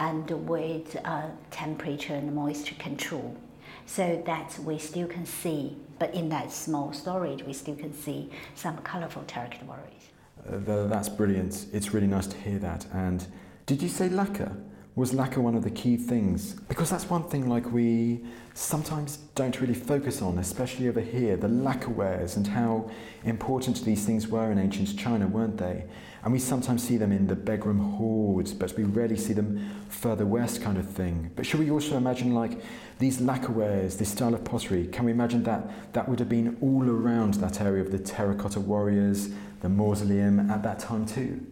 [0.00, 3.36] and with uh, temperature and moisture control
[3.84, 8.30] so that we still can see, but in that small storage, we still can see
[8.54, 10.04] some colorful terracotta warriors.
[10.48, 11.66] Uh, that's brilliant.
[11.72, 12.86] It's really nice to hear that.
[12.92, 13.26] And
[13.66, 14.56] did you say lacquer?
[14.96, 16.54] Was lacquer one of the key things?
[16.54, 18.24] Because that's one thing like we
[18.54, 22.90] sometimes don't really focus on, especially over here, the lacquerwares and how
[23.24, 25.84] important these things were in ancient China, weren't they?
[26.22, 30.26] And we sometimes see them in the Begram hoards, but we rarely see them further
[30.26, 31.30] west kind of thing.
[31.34, 32.60] But should we also imagine like
[32.98, 36.88] these lacquerwares, this style of pottery, can we imagine that that would have been all
[36.88, 39.30] around that area of the terracotta warriors,
[39.62, 41.46] the mausoleum at that time too?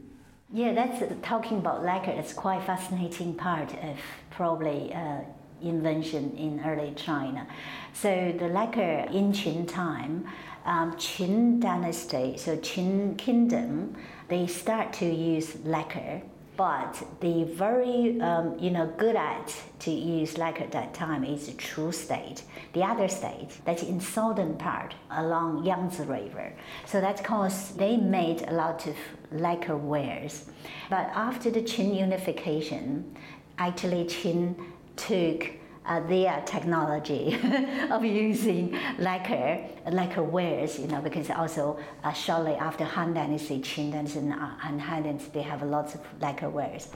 [0.52, 2.10] Yeah, that's talking about lacquer.
[2.10, 3.98] It's quite fascinating part of
[4.30, 5.20] probably uh,
[5.62, 7.46] invention in early China.
[7.92, 10.26] So the lacquer in Qin time,
[10.64, 13.96] um, Qin dynasty, so Qin kingdom,
[14.28, 16.22] they start to use lacquer
[16.58, 21.54] but the very um, you know good at to use lacquer at that time is
[21.56, 26.52] Chu state, the other state that's in southern part along Yangtze River.
[26.84, 28.96] So that's because they made a lot of
[29.30, 30.46] lacquer wares.
[30.90, 33.16] But after the Qin unification,
[33.56, 34.56] actually Qin
[34.96, 35.52] took
[35.88, 37.38] uh, their technology
[37.90, 43.92] of using lacquer, lacquer wares, you know, because also uh, shortly after Han Dynasty, Qin
[43.92, 46.88] Dynasty, and, uh, Han Dynasty, they have lots of lacquer wares.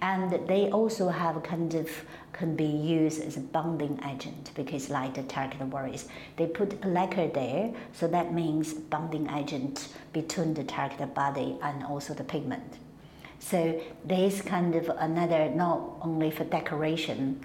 [0.00, 1.88] And they also have kind of
[2.32, 7.28] can be used as a bonding agent because like the terracotta warriors, they put lacquer
[7.28, 12.78] there, so that means bonding agent between the terracotta body and also the pigment.
[13.38, 17.40] So there's kind of another, not only for decoration,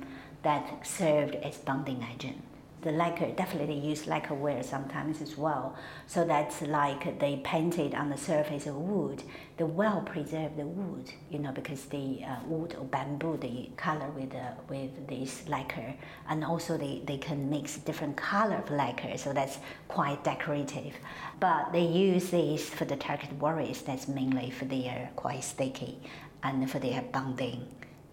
[0.46, 2.42] that served as bonding agent.
[2.84, 5.76] The lacquer definitely use lacquerware sometimes as well.
[6.06, 9.24] So that's like they painted on the surface of wood.
[9.58, 14.36] the well preserved wood, you know, because the uh, wood or bamboo they color with
[14.36, 15.96] uh, with this lacquer,
[16.30, 20.94] and also they, they can mix different color of lacquer, so that's quite decorative.
[21.40, 23.82] But they use this for the terracotta warriors.
[23.82, 25.98] That's mainly for their quite sticky
[26.44, 27.66] and for their bonding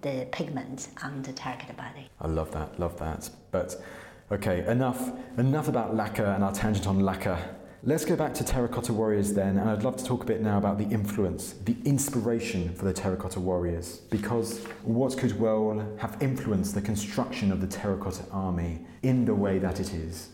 [0.03, 2.09] the pigments on the terracotta body.
[2.21, 3.31] I love that, love that.
[3.51, 3.83] But
[4.31, 7.39] okay, enough, enough about lacquer and our tangent on lacquer.
[7.85, 10.57] Let's go back to Terracotta Warriors then, and I'd love to talk a bit now
[10.57, 16.77] about the influence, the inspiration for the Terracotta Warriors, because what could well have influenced
[16.77, 20.29] the construction of the Terracotta Army in the way that it is?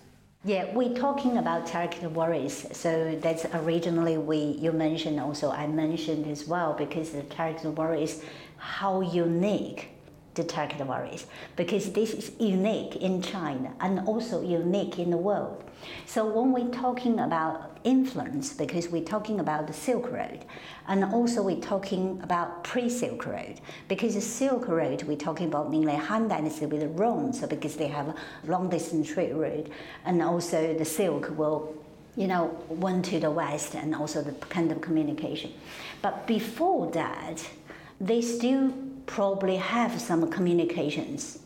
[0.44, 2.66] Yeah, we're talking about terracotta warriors.
[2.72, 8.22] So that's originally we you mentioned also I mentioned as well because the terracotta warriors
[8.58, 9.90] how unique
[10.34, 15.64] the terracotta warriors because this is unique in China and also unique in the world.
[16.06, 20.44] So when we're talking about influence, because we're talking about the Silk Road,
[20.88, 25.94] and also we're talking about pre-Silk Road, because the Silk Road we're talking about mainly
[25.94, 28.14] Han Dynasty with the Rome, so because they have a
[28.46, 29.70] long distance trade route,
[30.04, 31.74] and also the silk will
[32.16, 35.52] you know, went to the west and also the kind of communication.
[36.02, 37.48] But before that,
[38.00, 38.72] they still
[39.06, 41.40] probably have some communications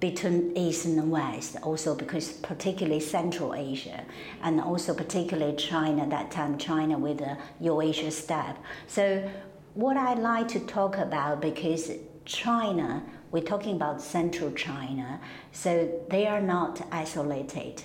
[0.00, 4.04] between East and West, also because particularly Central Asia
[4.42, 8.58] and also particularly China, that time China with the Eurasia steppe.
[8.86, 9.30] So
[9.74, 11.90] what I like to talk about because
[12.24, 15.20] China, we're talking about Central China,
[15.52, 17.82] so they are not isolated.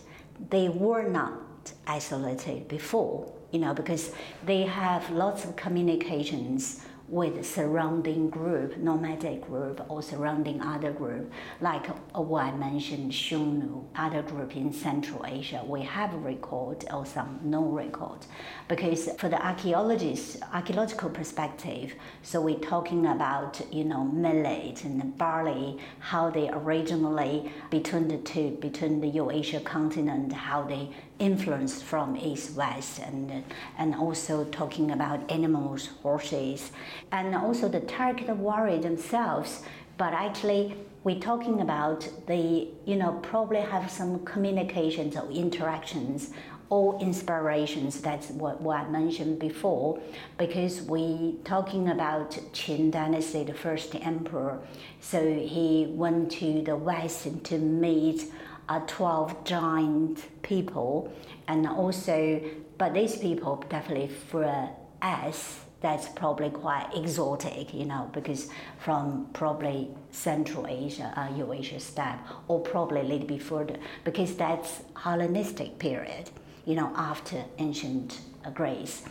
[0.49, 4.12] They were not isolated before, you know, because
[4.45, 11.89] they have lots of communications with surrounding group, nomadic group, or surrounding other group, like
[11.89, 15.64] uh, what I mentioned, Xiongnu, other group in Central Asia.
[15.66, 18.20] We have record or some no record,
[18.68, 25.80] because for the archaeologists, archaeological perspective, so we're talking about you know millet and barley,
[25.99, 30.89] how they originally between the two, between the Eurasia continent, how they
[31.20, 33.43] influenced from east west, and
[33.78, 36.72] and also talking about animals, horses
[37.11, 39.63] and also the terracotta warrior themselves.
[39.97, 46.32] But actually, we're talking about the, you know, probably have some communications or interactions
[46.70, 47.99] or inspirations.
[47.99, 49.99] That's what, what I mentioned before,
[50.38, 54.59] because we talking about Qin Dynasty, the first emperor.
[55.01, 58.32] So he went to the west to meet
[58.70, 61.11] uh, 12 giant people,
[61.47, 62.41] and also,
[62.78, 64.70] but these people definitely for
[65.01, 68.49] us that's probably quite exotic, you know, because
[68.80, 74.82] from probably Central Asia, uh, Eurasia steppe, or probably a little bit further, because that's
[74.95, 76.30] Hellenistic period,
[76.65, 79.03] you know, after ancient uh, Greece.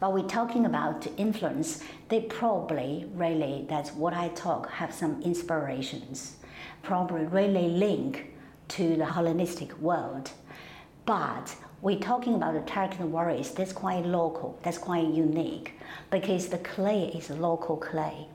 [0.00, 6.36] But we're talking about influence, they probably really, that's what I talk, have some inspirations,
[6.82, 8.31] probably really link
[8.72, 10.30] to the Hellenistic world.
[11.04, 15.74] But we're talking about the terracotta warriors, that's quite local, that's quite unique
[16.10, 18.28] because the clay is local clay.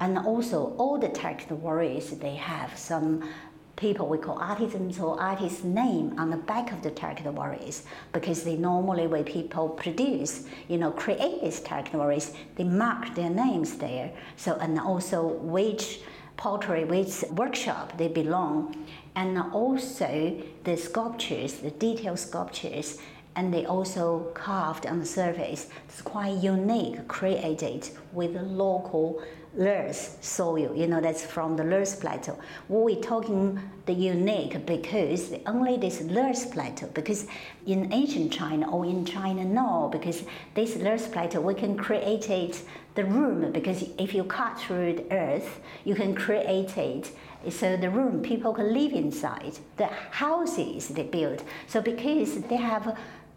[0.00, 3.28] And also, all the terracotta warriors, they have some
[3.76, 7.82] people we call artisans or artists' name on the back of the terracotta warriors
[8.12, 13.30] because they normally when people produce you know create these terracotta warriors they mark their
[13.30, 16.00] names there so and also which
[16.36, 22.98] pottery which workshop they belong and also the sculptures the detailed sculptures
[23.34, 29.22] and they also carved on the surface it's quite unique created with local
[29.54, 32.38] Loess soil, you know, that's from the Loess Plateau.
[32.70, 37.26] We're talking the unique because only this Loess Plateau, because
[37.66, 42.62] in ancient China or in China no, because this Loess Plateau, we can create it,
[42.94, 47.10] the room, because if you cut through the earth, you can create it
[47.50, 49.58] so the room people can live inside.
[49.76, 51.42] The houses they build.
[51.66, 52.96] So because they have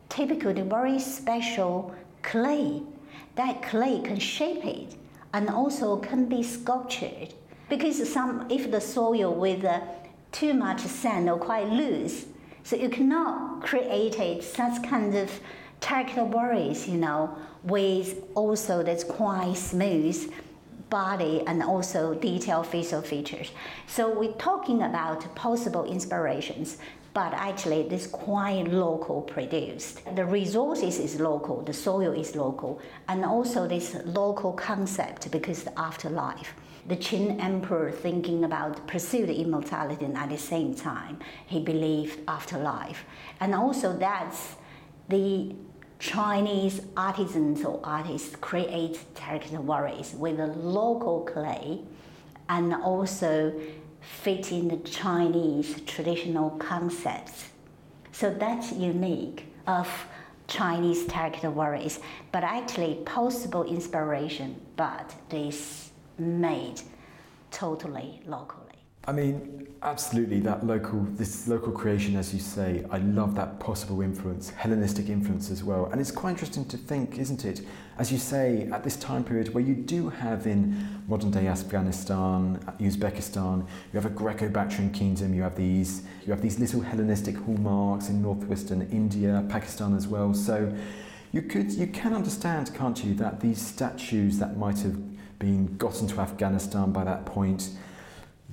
[0.09, 2.81] typically very special clay
[3.35, 4.95] that clay can shape it
[5.33, 7.33] and also can be sculptured.
[7.69, 9.81] Because some if the soil with uh,
[10.31, 12.25] too much sand or quite loose,
[12.63, 15.29] so you cannot create it such kind of
[15.81, 20.31] terracotta warriors, you know, with also that's quite smooth
[20.89, 23.51] body and also detailed facial features.
[23.87, 26.77] So we're talking about possible inspirations
[27.15, 30.01] but actually this quite local produced.
[30.15, 35.79] The resources is local, the soil is local, and also this local concept because the
[35.79, 36.53] afterlife.
[36.87, 43.05] The Qin emperor thinking about pursued immortality and at the same time he believed afterlife.
[43.39, 44.57] And also that's
[45.07, 45.55] the
[45.99, 48.99] Chinese artisans or artists create
[49.61, 51.81] warriors with a local clay
[52.49, 53.53] and also
[54.01, 57.49] fit in the Chinese traditional concepts.
[58.11, 59.87] So that's unique of
[60.47, 61.05] Chinese
[61.49, 61.99] warriors,
[62.31, 66.81] but actually possible inspiration, but this made
[67.51, 68.64] totally locally.
[69.07, 74.01] I mean, absolutely, that local, this local creation, as you say, I love that possible
[74.01, 75.85] influence, Hellenistic influence as well.
[75.91, 77.61] And it's quite interesting to think, isn't it?
[77.99, 82.59] As you say, at this time period where you do have in modern day Afghanistan,
[82.79, 88.09] Uzbekistan, you have a Greco-Bactrian kingdom, you have these, you have these little Hellenistic hallmarks
[88.09, 90.33] in northwestern India, Pakistan as well.
[90.33, 90.75] So
[91.31, 94.97] you could, you can understand, can't you, that these statues that might have
[95.37, 97.69] been gotten to Afghanistan by that point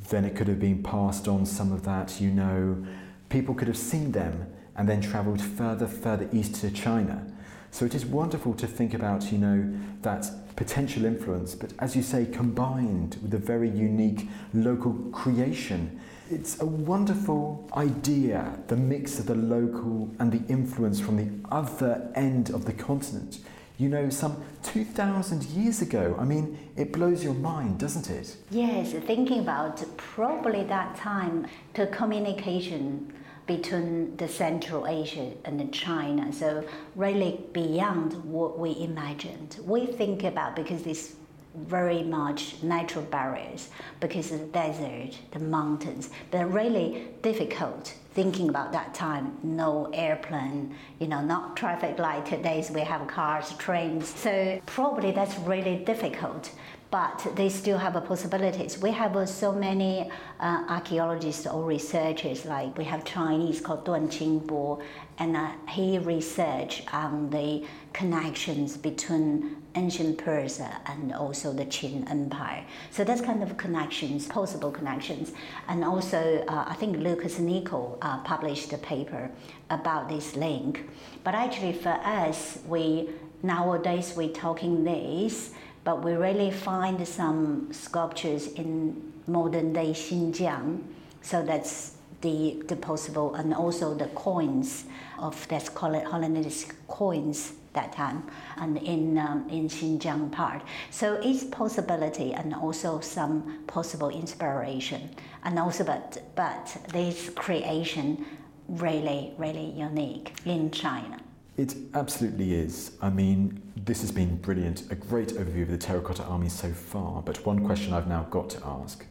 [0.08, 2.84] then it could have been passed on some of that, you know.
[3.28, 4.46] People could have seen them
[4.76, 7.26] and then travelled further, further east to China.
[7.70, 9.72] So it is wonderful to think about, you know,
[10.02, 15.98] that potential influence, but as you say, combined with a very unique local creation.
[16.30, 22.12] It's a wonderful idea, the mix of the local and the influence from the other
[22.14, 23.38] end of the continent
[23.78, 26.16] you know, some 2,000 years ago.
[26.18, 28.36] I mean, it blows your mind, doesn't it?
[28.50, 33.12] Yes, thinking about probably that time, the communication
[33.46, 36.64] between the Central Asia and China, so
[36.94, 39.58] really beyond what we imagined.
[39.64, 41.16] We think about because this
[41.54, 43.68] very much natural barriers
[44.00, 51.06] because the desert, the mountains, but really difficult thinking about that time, no airplane, you
[51.06, 52.26] know, not traffic light.
[52.26, 54.08] Today's we have cars, trains.
[54.08, 56.50] So probably that's really difficult.
[56.90, 58.78] But they still have possibilities.
[58.78, 64.08] We have uh, so many uh, archaeologists or researchers, like we have Chinese called Duan
[64.08, 64.82] Qingbo,
[65.22, 72.64] and uh, he researched on the connections between ancient Persia and also the Qin Empire.
[72.90, 75.32] So that's kind of connections, possible connections.
[75.68, 79.30] And also, uh, I think Lukas Nickel uh, published a paper
[79.70, 80.90] about this link.
[81.22, 83.10] But actually, for us, we
[83.44, 85.52] nowadays we're talking this,
[85.84, 90.82] but we really find some sculptures in modern day Xinjiang.
[91.22, 91.92] So that's
[92.22, 94.86] the, the possible, and also the coins
[95.22, 98.22] of let's call it Hellenistic coins that time
[98.56, 100.62] and in, um, in Xinjiang part.
[100.90, 105.08] So it's possibility and also some possible inspiration.
[105.44, 108.26] And also, but, but this creation
[108.68, 111.18] really, really unique in China.
[111.56, 112.92] It absolutely is.
[113.00, 117.22] I mean, this has been brilliant, a great overview of the terracotta army so far.
[117.22, 119.06] But one question I've now got to ask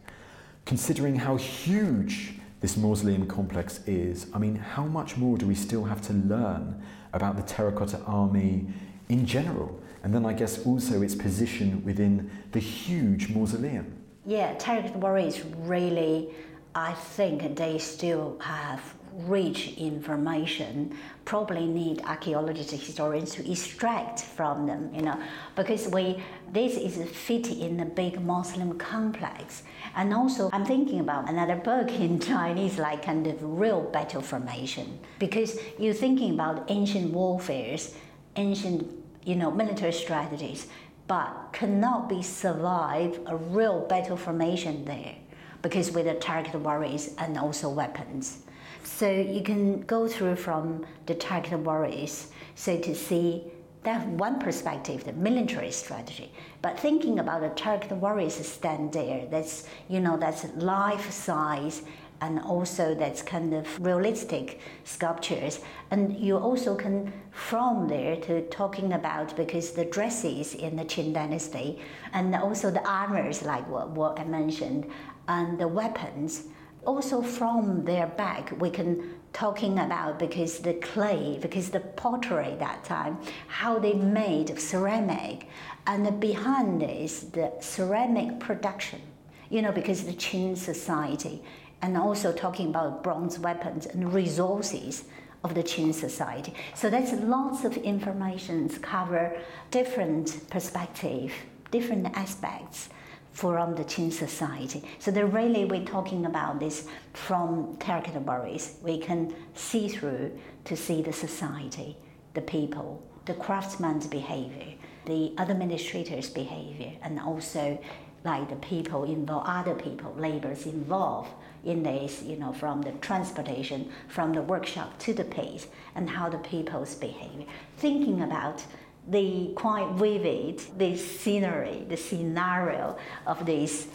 [0.66, 5.84] considering how huge this mausoleum complex is, I mean, how much more do we still
[5.84, 6.82] have to learn
[7.12, 8.68] about the terracotta army
[9.10, 9.80] in general?
[10.04, 13.94] And then I guess also its position within the huge mausoleum.
[14.26, 16.30] Yeah, terracotta warriors really
[16.74, 18.82] I think they still have
[19.14, 20.96] rich information
[21.26, 25.20] probably need archaeologists and historians to extract from them you know
[25.56, 29.64] because we this is fit in the big mausoleum complex
[29.96, 35.00] and also i'm thinking about another book in chinese like kind of real battle formation
[35.20, 37.96] because you're thinking about ancient warfares
[38.38, 38.90] ancient
[39.26, 40.68] you know military strategies
[41.08, 45.16] but cannot be survive a real battle formation there
[45.62, 48.44] because with the terracotta warriors and also weapons.
[48.84, 53.44] So you can go through from the terracotta warriors, so to see
[53.84, 56.32] that one perspective, the military strategy.
[56.62, 61.82] But thinking about the terracotta warriors stand there, that's you know that's life size
[62.22, 65.60] and also that's kind of realistic sculptures.
[65.90, 71.14] And you also can from there to talking about because the dresses in the Qin
[71.14, 71.80] dynasty
[72.14, 74.86] and also the armors like what, what I mentioned
[75.28, 76.44] and the weapons.
[76.86, 82.84] Also from their back, we can talking about because the clay, because the pottery that
[82.84, 83.18] time,
[83.48, 85.48] how they made ceramic,
[85.88, 89.02] and behind this the ceramic production.
[89.50, 91.44] You know, because the Qin society,
[91.82, 95.04] and also talking about bronze weapons and resources
[95.44, 96.54] of the Qin society.
[96.74, 99.38] So that's lots of information cover
[99.70, 101.34] different perspective,
[101.70, 102.90] different aspects
[103.32, 104.84] from the Qin society.
[105.00, 108.78] So they're really we're talking about this from territories.
[108.84, 111.98] We can see through to see the society,
[112.34, 114.74] the people, the craftsman's behavior,
[115.06, 117.80] the administrator's behavior, and also
[118.24, 121.32] like the people involved, other people, laborers involved
[121.64, 126.30] in this, you know, from the transportation, from the workshop to the pit, and how
[126.30, 127.46] the people's behavior.
[127.78, 128.64] Thinking about
[129.08, 133.88] the quite vivid, the scenery, the scenario of this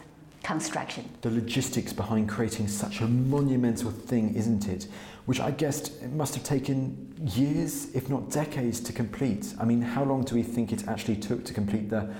[0.43, 1.09] construction.
[1.21, 4.87] The logistics behind creating such a monumental thing, isn't it?
[5.25, 9.53] Which I guess it must have taken years, if not decades, to complete.
[9.59, 12.13] I mean, how long do we think it actually took to complete the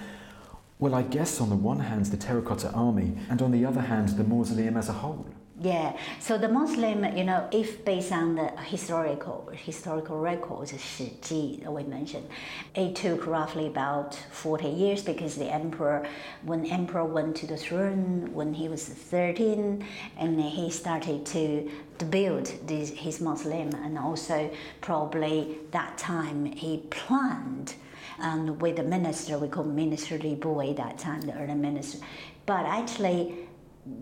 [0.79, 4.09] well, I guess on the one hand, the terracotta army, and on the other hand,
[4.09, 5.25] the mausoleum as a whole.
[5.59, 11.63] Yeah, so the mausoleum, you know, if based on the historical historical records, Shi Ji
[11.67, 12.29] we mentioned,
[12.75, 16.05] it took roughly about 40 years because the emperor,
[16.43, 19.83] when emperor went to the throne when he was 13,
[20.19, 24.51] and he started to, to build this, his mausoleum, and also
[24.81, 27.73] probably that time he planned
[28.19, 31.99] and with the minister, we call Minister Lü Buwei that time, the early minister.
[32.47, 33.47] But actually,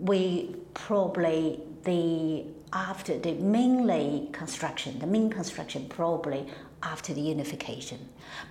[0.00, 6.46] we probably the after the mainly construction, the main construction probably
[6.82, 7.98] after the unification,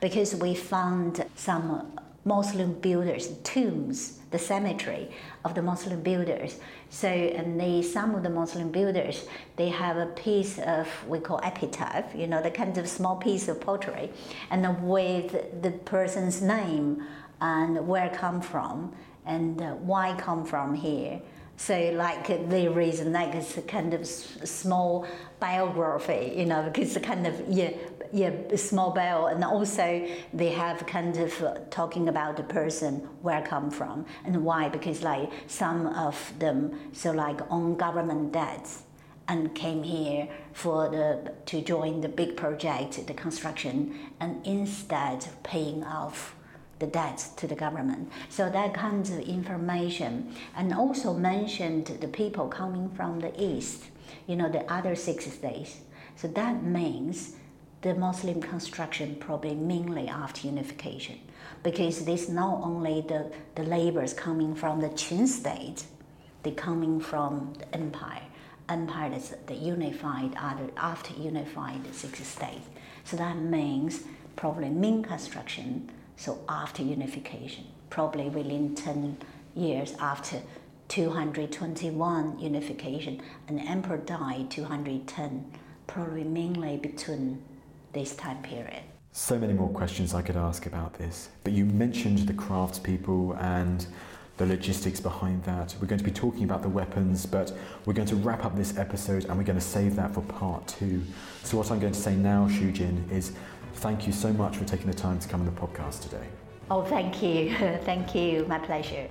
[0.01, 1.91] because we found some
[2.23, 5.11] mausoleum builders tombs, the cemetery
[5.43, 6.59] of the mausoleum builders.
[6.89, 9.27] So, and they, some of the mausoleum builders,
[9.57, 13.47] they have a piece of we call epitaph, you know, the kind of small piece
[13.47, 14.11] of pottery,
[14.49, 17.03] and with the person's name
[17.41, 18.95] and where come from
[19.25, 21.21] and why come from here.
[21.57, 25.07] So, like there is like it's a kind of small
[25.39, 27.71] biography, you know, because kind of yeah,
[28.11, 33.41] yeah, small bell, and also they have kind of uh, talking about the person where
[33.41, 38.83] come from and why, because like some of them so like own government debts
[39.27, 45.83] and came here for the to join the big project, the construction, and instead paying
[45.83, 46.34] off
[46.79, 48.11] the debts to the government.
[48.29, 53.83] So that kind of information, and also mentioned the people coming from the east,
[54.27, 55.77] you know, the other six states.
[56.15, 57.35] So that means
[57.81, 61.19] the mausoleum construction probably mainly after unification,
[61.63, 65.85] because this not only the, the laborers coming from the Qin state,
[66.43, 68.23] they coming from the empire.
[68.67, 72.67] Empire is the unified other after unified six states.
[73.03, 74.03] So that means
[74.35, 79.17] probably Ming construction, so after unification, probably within 10
[79.55, 80.41] years after
[80.87, 85.51] 221 unification, an emperor died 210,
[85.87, 87.41] probably mainly between
[87.93, 88.83] this time period.
[89.11, 93.87] So many more questions I could ask about this, but you mentioned the craftspeople and
[94.37, 95.73] the logistics behind that.
[95.79, 97.53] We're going to be talking about the weapons, but
[97.85, 100.67] we're going to wrap up this episode and we're going to save that for part
[100.67, 101.01] two.
[101.43, 103.31] So, what I'm going to say now, Xiuzhen, is
[103.75, 106.27] thank you so much for taking the time to come on the podcast today.
[106.71, 107.53] Oh, thank you.
[107.83, 108.45] thank you.
[108.47, 109.07] My pleasure.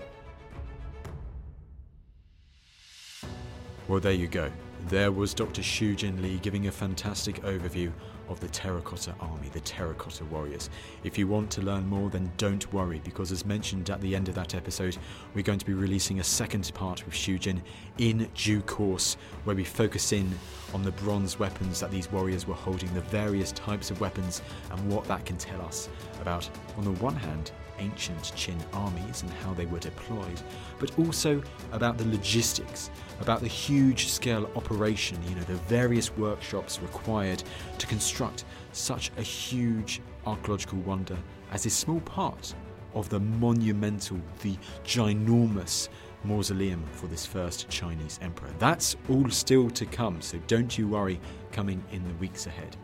[3.86, 4.50] Well, there you go.
[4.88, 5.62] There was Dr.
[5.62, 7.92] Xiuzhen Li giving a fantastic overview
[8.28, 10.70] of the Terracotta Army, the Terracotta Warriors.
[11.02, 14.28] If you want to learn more, then don't worry, because as mentioned at the end
[14.28, 14.96] of that episode,
[15.34, 17.60] we're going to be releasing a second part with Xiuzhen
[17.98, 20.32] in due course, where we focus in
[20.72, 24.92] on the bronze weapons that these warriors were holding, the various types of weapons, and
[24.92, 25.88] what that can tell us
[26.20, 30.40] about, on the one hand, ancient Qin armies and how they were deployed,
[30.78, 36.80] but also about the logistics, about the huge scale operation, you know, the various workshops
[36.80, 37.42] required
[37.78, 41.16] to construct such a huge archaeological wonder
[41.52, 42.54] as a small part
[42.94, 45.88] of the monumental, the ginormous
[46.24, 48.50] mausoleum for this first Chinese emperor.
[48.58, 51.20] That's all still to come, so don't you worry,
[51.54, 52.76] coming in the weeks ahead.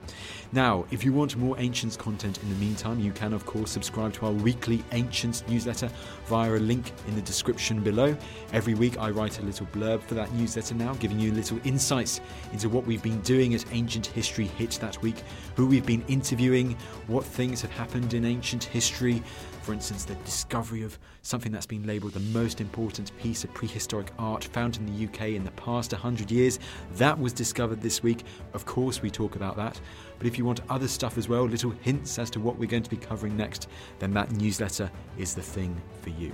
[0.52, 4.12] Now, if you want more Ancients content in the meantime, you can, of course, subscribe
[4.14, 5.90] to our weekly Ancients newsletter
[6.26, 8.16] via a link in the description below.
[8.52, 12.20] Every week, I write a little blurb for that newsletter now, giving you little insights
[12.52, 15.22] into what we've been doing at Ancient History Hit that week,
[15.56, 16.76] who we've been interviewing,
[17.08, 19.22] what things have happened in ancient history,
[19.62, 24.10] for instance, the discovery of something that's been labelled the most important piece of prehistoric
[24.18, 26.58] art found in the UK in the past 100 years.
[26.94, 28.24] That was discovered this week.
[28.54, 29.80] Of course, we talk about that.
[30.18, 32.82] But if you want other stuff as well, little hints as to what we're going
[32.82, 36.32] to be covering next, then that newsletter is the thing for you.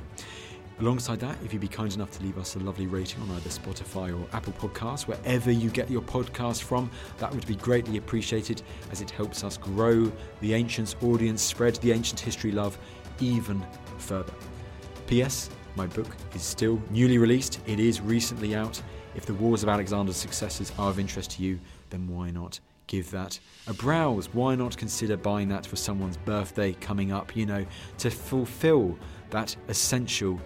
[0.78, 3.48] Alongside that, if you'd be kind enough to leave us a lovely rating on either
[3.48, 8.60] Spotify or Apple Podcasts, wherever you get your podcast from, that would be greatly appreciated
[8.92, 10.12] as it helps us grow
[10.42, 12.78] the Ancients audience, spread the ancient history love
[13.20, 13.64] even
[13.98, 14.32] further.
[15.06, 15.50] P.S.
[15.76, 18.80] My book is still newly released, it is recently out.
[19.14, 21.58] If the Wars of Alexander's successors are of interest to you,
[21.90, 24.32] then why not give that a browse?
[24.32, 27.66] Why not consider buying that for someone's birthday coming up, you know,
[27.98, 28.98] to fulfill
[29.30, 30.40] that essential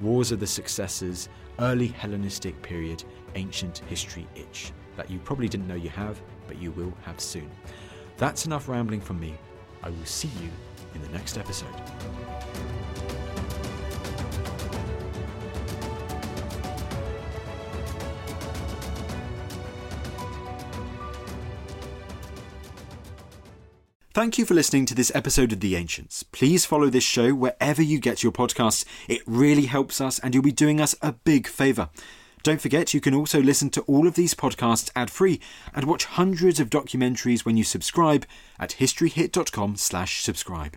[0.00, 1.28] Wars of the Successors,
[1.60, 3.04] early Hellenistic period,
[3.34, 7.50] ancient history itch that you probably didn't know you have, but you will have soon.
[8.16, 9.34] That's enough rambling from me.
[9.82, 10.50] I will see you
[10.94, 11.68] in the next episode.
[24.14, 26.22] Thank you for listening to this episode of The Ancients.
[26.22, 28.84] Please follow this show wherever you get your podcasts.
[29.08, 31.88] It really helps us, and you'll be doing us a big favour.
[32.44, 35.40] Don't forget, you can also listen to all of these podcasts ad-free
[35.74, 38.24] and watch hundreds of documentaries when you subscribe
[38.56, 40.76] at historyhit.com slash subscribe.